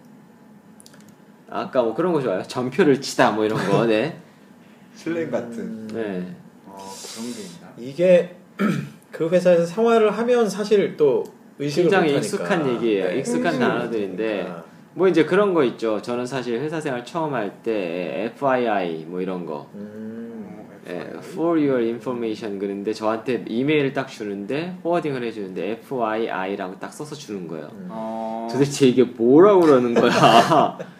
[1.50, 2.42] 아까 뭐 그런 거 좋아요.
[2.42, 3.84] 전표를 치다 뭐 이런 거.
[3.86, 4.16] 네.
[4.94, 5.58] 슬랭 같은.
[5.58, 5.88] 음.
[5.92, 6.34] 네.
[6.66, 6.76] 어,
[7.14, 7.72] 그런 게 있나?
[7.78, 8.36] 이게
[9.10, 11.24] 그 회사에서 생활을 하면 사실 또
[11.58, 12.26] 의식을 굉장히 못하니까.
[12.26, 13.08] 익숙한 얘기예요.
[13.08, 14.64] 네, 익숙한 의식을 단어들인데 못하니까.
[14.94, 16.00] 뭐 이제 그런 거 있죠.
[16.02, 19.68] 저는 사실 회사 생활 처음 할 때 FII 뭐 이런 거.
[19.74, 20.56] 음.
[20.58, 27.14] 어, 예, for your information 그런데 저한테 이메일을 딱 주는데 포워딩을 해주는데 FYI라고 딱 써서
[27.14, 27.68] 주는 거예요.
[27.72, 27.86] 음.
[27.90, 30.78] 어, 도대체 이게 뭐라고 그러는 거야?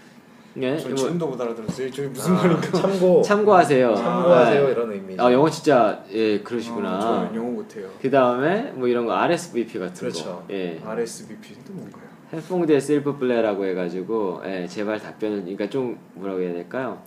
[0.63, 1.91] 예, 저뭐 지금도 못 알아들었어요.
[1.91, 2.79] 저게 무슨 아, 말인가?
[2.79, 3.95] 참고 참고하세요.
[3.95, 4.73] 참고하세요 네.
[4.73, 5.17] 이런 의미.
[5.19, 7.01] 아 영어 진짜 예 어, 그러시구나.
[7.01, 7.89] 저는 영어 못해요.
[8.01, 10.25] 그 다음에 뭐 이런 거 RSVP 같은 그렇죠.
[10.25, 10.45] 거.
[10.51, 10.81] 예.
[10.85, 12.11] RSVP도 뭔가요?
[12.33, 17.03] 해풍대 셀프 플레이라고 해가지고 예, 제발 답변을 그러니까 좀 뭐라고 해야 될까요?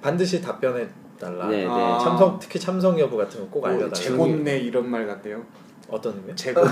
[0.00, 0.86] 반드시 답변해
[1.18, 1.48] 달라.
[1.48, 1.66] 네, 네.
[1.68, 1.98] 아.
[1.98, 3.92] 참석 특히 참석 여부 같은 거꼭 뭐, 알려달라.
[3.92, 5.42] 제곧내 이런 말 같대요.
[5.90, 6.34] 어떤 의미요?
[6.34, 6.70] 제곧내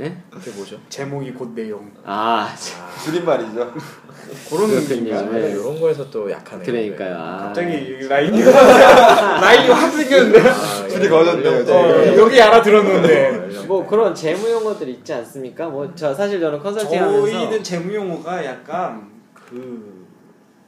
[0.00, 0.16] 예?
[0.30, 0.78] 그게 뭐죠?
[0.90, 1.90] 제목이 곧 내용.
[2.04, 2.54] 아
[3.04, 3.54] 줄임말이죠.
[3.54, 4.76] 그런 그렇군요.
[4.94, 5.22] 의미인가?
[5.22, 5.50] 네.
[5.52, 6.62] 이런 거에서 또 약하네.
[6.64, 7.16] 그러니까요.
[7.18, 7.36] 아.
[7.38, 11.74] 갑자기 라인이 라인이 확 생겼는데 아, 줄이 거졌네요.
[11.74, 15.68] 어, 여기 알아들었는데 뭐 그런 재무 용어들 있지 않습니까?
[15.68, 20.06] 뭐 저 사실 저는 컨설팅하면서 저희는 재무 용어가 약간 그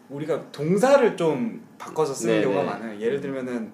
[0.08, 2.44] 우리가 동사를 좀 바꿔서 쓰는 네네.
[2.46, 2.98] 경우가 많아요.
[3.00, 3.70] 예를 들면은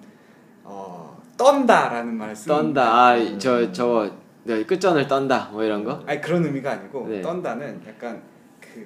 [0.63, 1.00] 어,
[1.43, 3.07] 떤다라는 말을 쓰는 떤다.
[3.07, 4.11] 아저저
[4.43, 5.49] 네, 끝전을 떤다.
[5.51, 6.03] 뭐 이런 거.
[6.05, 7.21] 아니 그런 의미가 아니고 네.
[7.21, 8.21] 떤다는 약간
[8.59, 8.85] 그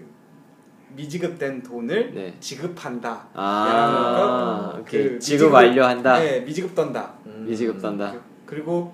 [0.95, 2.33] 미지급된 돈을 네.
[2.39, 3.27] 지급한다.
[3.33, 5.03] 아, 그 오케이.
[5.03, 6.19] 지급 미지급- 완료한다.
[6.19, 7.13] 네, 미지급 떤다.
[7.25, 7.45] 음.
[7.47, 8.11] 미지급 떤다.
[8.11, 8.93] 그- 그리고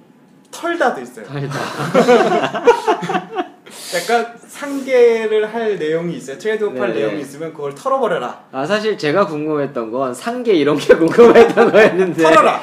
[0.49, 1.26] 털다도 있어요.
[1.26, 1.59] 털다.
[3.94, 6.38] 약간 상계를 할 내용이 있어요.
[6.38, 7.00] trade-off 할 네네.
[7.06, 8.44] 내용이 있으면 그걸 털어버려라.
[8.52, 12.24] 아 사실 제가 궁금했던 건 상계 이런 게 궁금했던 거였는데.
[12.24, 12.62] 털어라.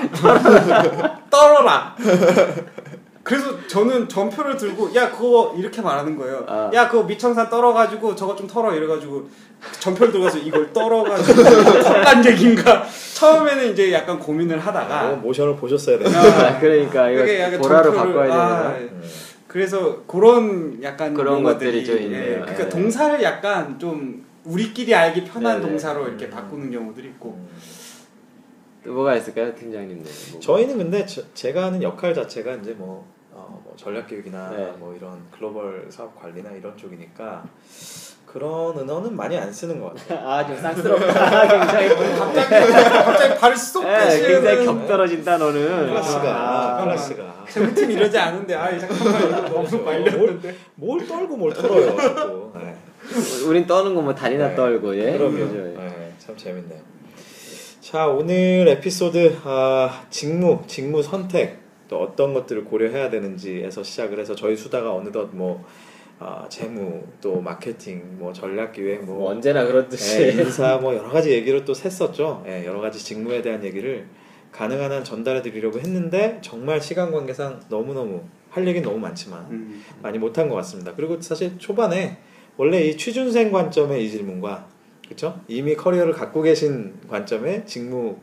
[1.30, 1.96] 떨어라.
[3.22, 6.44] 그래서 저는 전표를 들고 야 그거 이렇게 말하는 거예요.
[6.48, 6.70] 아.
[6.72, 9.28] 야 그거 미청산 떨어가지고 저거 좀 털어 이래가지고
[9.80, 11.42] 전표를 들어가서 이걸 떨어가지고
[11.82, 12.84] 털란 얘기인가.
[13.14, 16.06] 처음에는 이제 약간 고민을 아, 하다가 모션을 보셨어야 돼.
[16.06, 18.88] 아, 그러니까 이거 보라로 전표를- 바꿔야 아, 되나?
[19.48, 22.22] 그래서 그런 약간 그런 것들이 좀 있네요.
[22.22, 22.68] 예, 그러니까 예.
[22.68, 25.70] 동사를 약간 좀 우리끼리 알기 편한 네네.
[25.70, 26.30] 동사로 이렇게 음.
[26.30, 27.48] 바꾸는 경우들이 있고 음.
[28.84, 30.10] 또 뭐가 있을까요, 팀장님들?
[30.32, 30.40] 뭐.
[30.40, 34.72] 저희는 근데 저, 제가 하는 역할 자체가 이제 뭐, 어, 뭐 전략 교육이나 네.
[34.78, 37.44] 뭐 이런 글로벌 사업 관리나 이런 쪽이니까
[38.32, 40.28] 그런 은어는 많이 안 쓰는 것 같아요.
[40.28, 41.48] 아, 좀 쌍스럽다.
[41.48, 43.88] 굉장히 갑자기 갑자기 발을 쏙 예,
[44.20, 45.96] 굉장히 빼시는 격떨어진다 너는.
[45.96, 51.96] 아, 클래스가 우리 팀 이러지 않은데 아 잠깐만 너무 말렸는데 뭘 떨고 뭘 털어요.
[51.96, 52.52] 자꾸.
[52.58, 52.74] 네.
[53.46, 54.54] 우린 떠는 거 뭐 다리나 네.
[54.54, 55.12] 떨고 예.
[55.16, 55.32] 그럼요.
[55.32, 55.54] 그죠?
[55.54, 56.80] 네, 참 재밌네요.
[57.80, 61.58] 자 오늘 에피소드 아, 직무 직무 선택
[61.88, 65.64] 또 어떤 것들을 고려해야 되는지에서 시작을 해서 저희 수다가 어느덧 뭐
[66.20, 71.08] 아, 재무 또 마케팅 뭐 전략 기획 뭐 뭐 언제나 그렇듯이 예, 인사 뭐 여러
[71.08, 72.44] 가지 얘기를 또 샜었죠.
[72.46, 74.06] 예, 여러 가지 직무에 대한 얘기를
[74.52, 79.84] 가능한 한 전달해 드리려고 했는데 정말 시간 관계상 너무 너무 할 얘기는 너무 많지만 음.
[80.02, 80.94] 많이 못한 것 같습니다.
[80.96, 82.18] 그리고 사실 초반에
[82.56, 84.66] 원래 이 취준생 관점의 이 질문과
[85.04, 85.40] 그렇죠?
[85.48, 88.16] 이미 커리어를 갖고 계신 관점의 직무의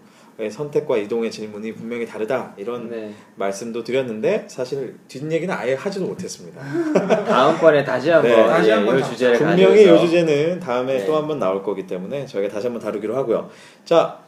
[0.51, 3.13] 선택과 이동의 질문이 분명히 다르다 이런 네.
[3.35, 6.61] 말씀도 드렸는데 사실 뒷얘기는 아예 하지도 못했습니다.
[7.25, 11.05] 다음번에 다시 한번 네, 다시 예, 한번 이 주제를 분명히 이 가져서 주제는 다음에 네.
[11.05, 13.49] 또 한번 나올 거기 때문에 저희가 다시 한번 다루기로 하고요.
[13.85, 14.24] 자,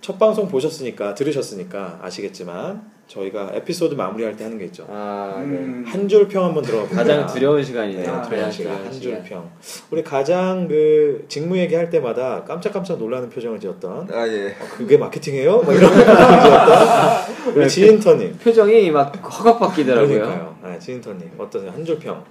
[0.00, 4.86] 첫 방송 보셨으니까 들으셨으니까 아시겠지만 저희가 에피소드 마무리할 때 하는 게 있죠.
[4.88, 5.42] 아, 네.
[5.58, 5.84] 음.
[5.86, 6.96] 한줄 평 한번 들어가 볼게요.
[6.96, 8.10] 가장 두려운 네, 시간이네요.
[8.10, 9.22] 아, 두려운 네, 시간 한 줄.
[9.24, 9.50] 평.
[9.90, 14.52] 우리 가장 그 직무 얘기할 때마다 깜짝깜짝 놀라는 표정을 지었던 아 예.
[14.52, 15.60] 어, 그게 마케팅이에요?
[15.62, 18.38] 막 이런 표정을 지었던 우리 지인터님.
[18.38, 20.08] 표정이 막 허각 바뀌더라고요.
[20.08, 20.56] 그러니까요.
[20.62, 21.72] 아, 지인터님 어떠세요?
[21.72, 22.24] 한 줄 평.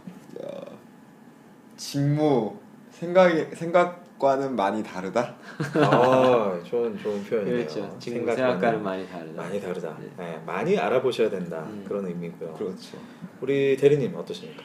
[1.78, 2.56] 직무
[2.92, 5.36] 생각이 생각 과는 많이 다르다.
[5.76, 7.58] 아, 좋은 좋은 표현이네요.
[7.66, 7.96] 그렇죠.
[8.00, 9.42] 지금 생각과는 많이 다르다.
[9.42, 9.98] 많이 다르다.
[10.00, 10.10] 네.
[10.18, 11.64] 네, 많이 알아보셔야 된다.
[11.66, 11.86] 음.
[11.88, 12.54] 그런 의미고요.
[12.54, 12.98] 그렇죠.
[13.42, 14.62] 우리 대리님 어떠십니까?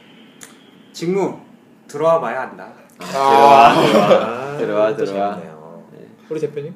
[0.93, 1.39] 직무
[1.87, 2.73] 들어와 봐야 한다.
[2.99, 5.35] 들어와, 아, 들어와, 그것도 들어와.
[5.35, 5.89] 재밌네요.
[5.93, 6.07] 네.
[6.29, 6.75] 우리 대표님?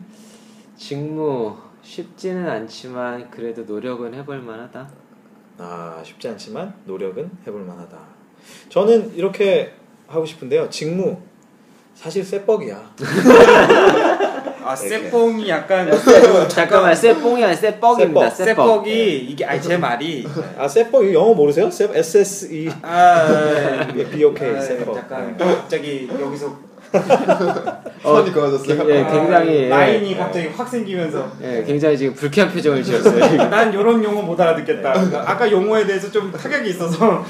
[0.76, 4.88] 직무 쉽지는 않지만 그래도 노력은 해볼 만하다.
[5.58, 7.98] 아 쉽지 않지만 노력은 해볼 만하다.
[8.68, 9.74] 저는 이렇게
[10.06, 10.70] 하고 싶은데요.
[10.70, 11.20] 직무
[12.01, 12.76] 사실 쇠뻑이야.
[14.64, 15.90] 아 쇠뽕이 약간
[16.49, 18.30] 잠깐만 쎄뽕이 아니라 쎄뻑입니다.
[18.30, 18.36] 쇠뻑.
[18.46, 18.66] 쎄뻑.
[18.84, 20.26] 쇠뻑이 이게 아니 제 말이
[20.59, 21.70] 아 쇠뻑 이거 영어 모르세요?
[21.70, 24.94] 쇠 S S E 아 B O K 아, 쇠뻑.
[24.94, 25.44] 잠깐 네.
[25.44, 26.68] 갑자기 여기서
[28.03, 28.90] 선이 그어졌어요.
[28.90, 33.36] 예, 아, 굉장히 라인이 예, 갑자기 확 생기면서 예, 굉장히 지금 불쾌한 표정을 지었어요.
[33.51, 34.92] 난 요런 용어 못 알아듣겠다.
[35.26, 37.22] 아까 용어에 대해서 좀 타격이 있어서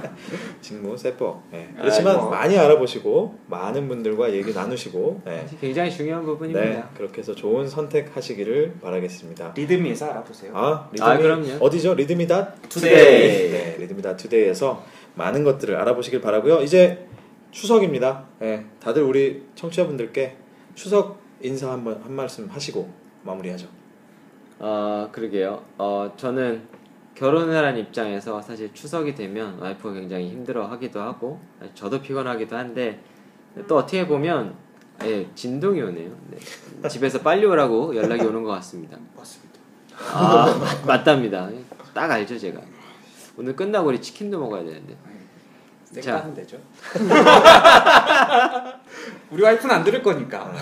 [0.64, 1.42] 직무 쇠뻑.
[1.52, 1.68] 네.
[1.76, 2.30] 그렇지만 아이고.
[2.30, 5.46] 많이 알아보시고 많은 분들과 얘기 나누시고 네.
[5.60, 6.64] 굉장히 중요한 부분입니다.
[6.64, 9.52] 네, 그렇게 해서 좋은 선택하시기를 바라겠습니다.
[9.54, 10.52] 리듬에서 알아보세요.
[10.56, 11.56] 아, 리듬이 아, 그럼요.
[11.60, 11.92] 어디죠?
[11.94, 13.50] 리듬이다 투데이.
[13.52, 14.82] 네, 리듬이다 투데이에서
[15.16, 16.62] 많은 것들을 알아보시길 바라고요.
[16.62, 17.06] 이제
[17.50, 18.24] 추석입니다.
[18.38, 20.36] 네, 다들 우리 청취자분들께
[20.74, 22.88] 추석 인사 한번 한 말씀 하시고
[23.22, 23.68] 마무리하죠.
[24.60, 25.62] 어, 그러게요.
[25.76, 26.62] 어, 저는
[27.14, 31.40] 결혼을 한 입장에서 사실 추석이 되면 와이프가 굉장히 힘들어 하기도 하고,
[31.74, 33.00] 저도 피곤하기도 한데,
[33.68, 34.54] 또 어떻게 보면,
[35.04, 36.10] 예, 진동이 오네요.
[36.30, 36.88] 네.
[36.88, 38.96] 집에서 빨리 오라고 연락이 오는 것 같습니다.
[39.16, 39.54] 맞습니다.
[40.12, 41.48] 아, 맞, 맞답니다.
[41.92, 42.60] 딱 알죠, 제가.
[43.36, 44.96] 오늘 끝나고 우리 치킨도 먹어야 되는데.
[45.94, 46.02] 자.
[46.02, 46.58] 생각하면 되죠.
[49.30, 50.52] 우리 와이프는 안 들을 거니까.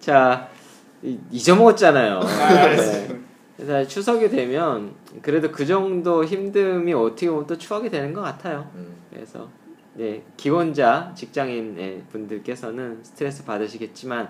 [0.00, 0.48] 자,
[1.02, 2.18] 이- 잊어먹었잖아요.
[2.18, 3.08] 알았어요.
[3.08, 3.20] 네.
[3.62, 4.92] 그래서 추석이 되면,
[5.22, 8.68] 그래도 그 정도 힘듦이 어떻게 보면 또 추억이 되는 것 같아요.
[8.74, 9.48] 음, 그래서
[9.94, 14.28] 네, 기혼자 직장인 예, 분들께서는 스트레스 받으시겠지만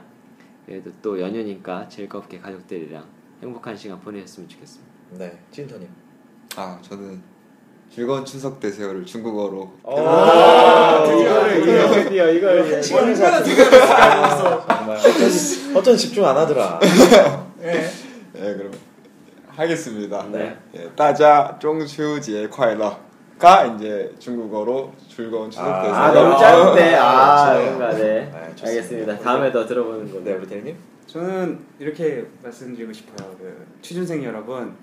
[0.66, 3.05] 그래도 또 연휴니까 즐겁게 가족들이랑
[3.41, 4.93] 행복한 시간 보내셨으면 좋겠습니다.
[5.12, 5.89] 네, 찐터님.
[6.57, 7.22] 아 저는
[7.89, 16.37] 즐거운 추석 되세요를 중국어로 아, 드디어 드디어 이걸 시간을 잡고 정말 어쩐, 어쩐 집중 안
[16.37, 16.78] 하더라.
[17.59, 17.89] 네.
[18.35, 18.91] 네 그럼
[19.57, 20.26] 하겠습니다.
[20.30, 20.57] 네.
[20.74, 23.12] 예, 따자 쫑추지의 콰이러.
[23.38, 27.76] 가 이제 중국어로 즐거운 추석에서 아, 아, 너무 짧은데 아, 그렇죠.
[27.76, 28.30] 그런가 네.
[28.30, 29.18] 네 알겠습니다.
[29.18, 30.22] 다음에 더 들어보는 걸로.
[30.22, 30.76] 네, 부대님.
[31.07, 33.34] 저는 이렇게 말씀드리고 싶어요.
[33.38, 34.76] 그 취준생 여러분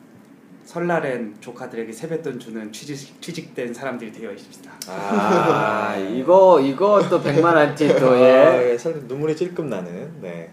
[0.66, 4.72] 설날엔 조카들에게 세뱃돈 주는 취직 취직된 사람들이 되어 있습니다.
[4.90, 8.34] 아 이거 이거 또 백만 안티 또예.
[8.34, 10.22] 아, 예, 눈물이 찔끔 나는.
[10.22, 10.52] 네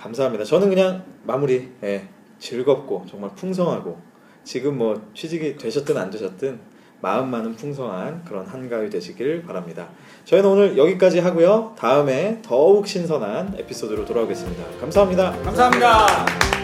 [0.00, 0.42] 감사합니다.
[0.42, 1.70] 저는 그냥 마무리.
[1.84, 2.08] 예.
[2.38, 3.98] 즐겁고 정말 풍성하고
[4.44, 9.88] 지금 뭐 취직이 되셨든 안 되셨든 마음만은 풍성한 그런 한가위 되시길 바랍니다.
[10.24, 11.74] 저희는 오늘 여기까지 하고요.
[11.78, 14.64] 다음에 더욱 신선한 에피소드로 돌아오겠습니다.
[14.80, 15.32] 감사합니다.
[15.42, 16.55] 감사합니다.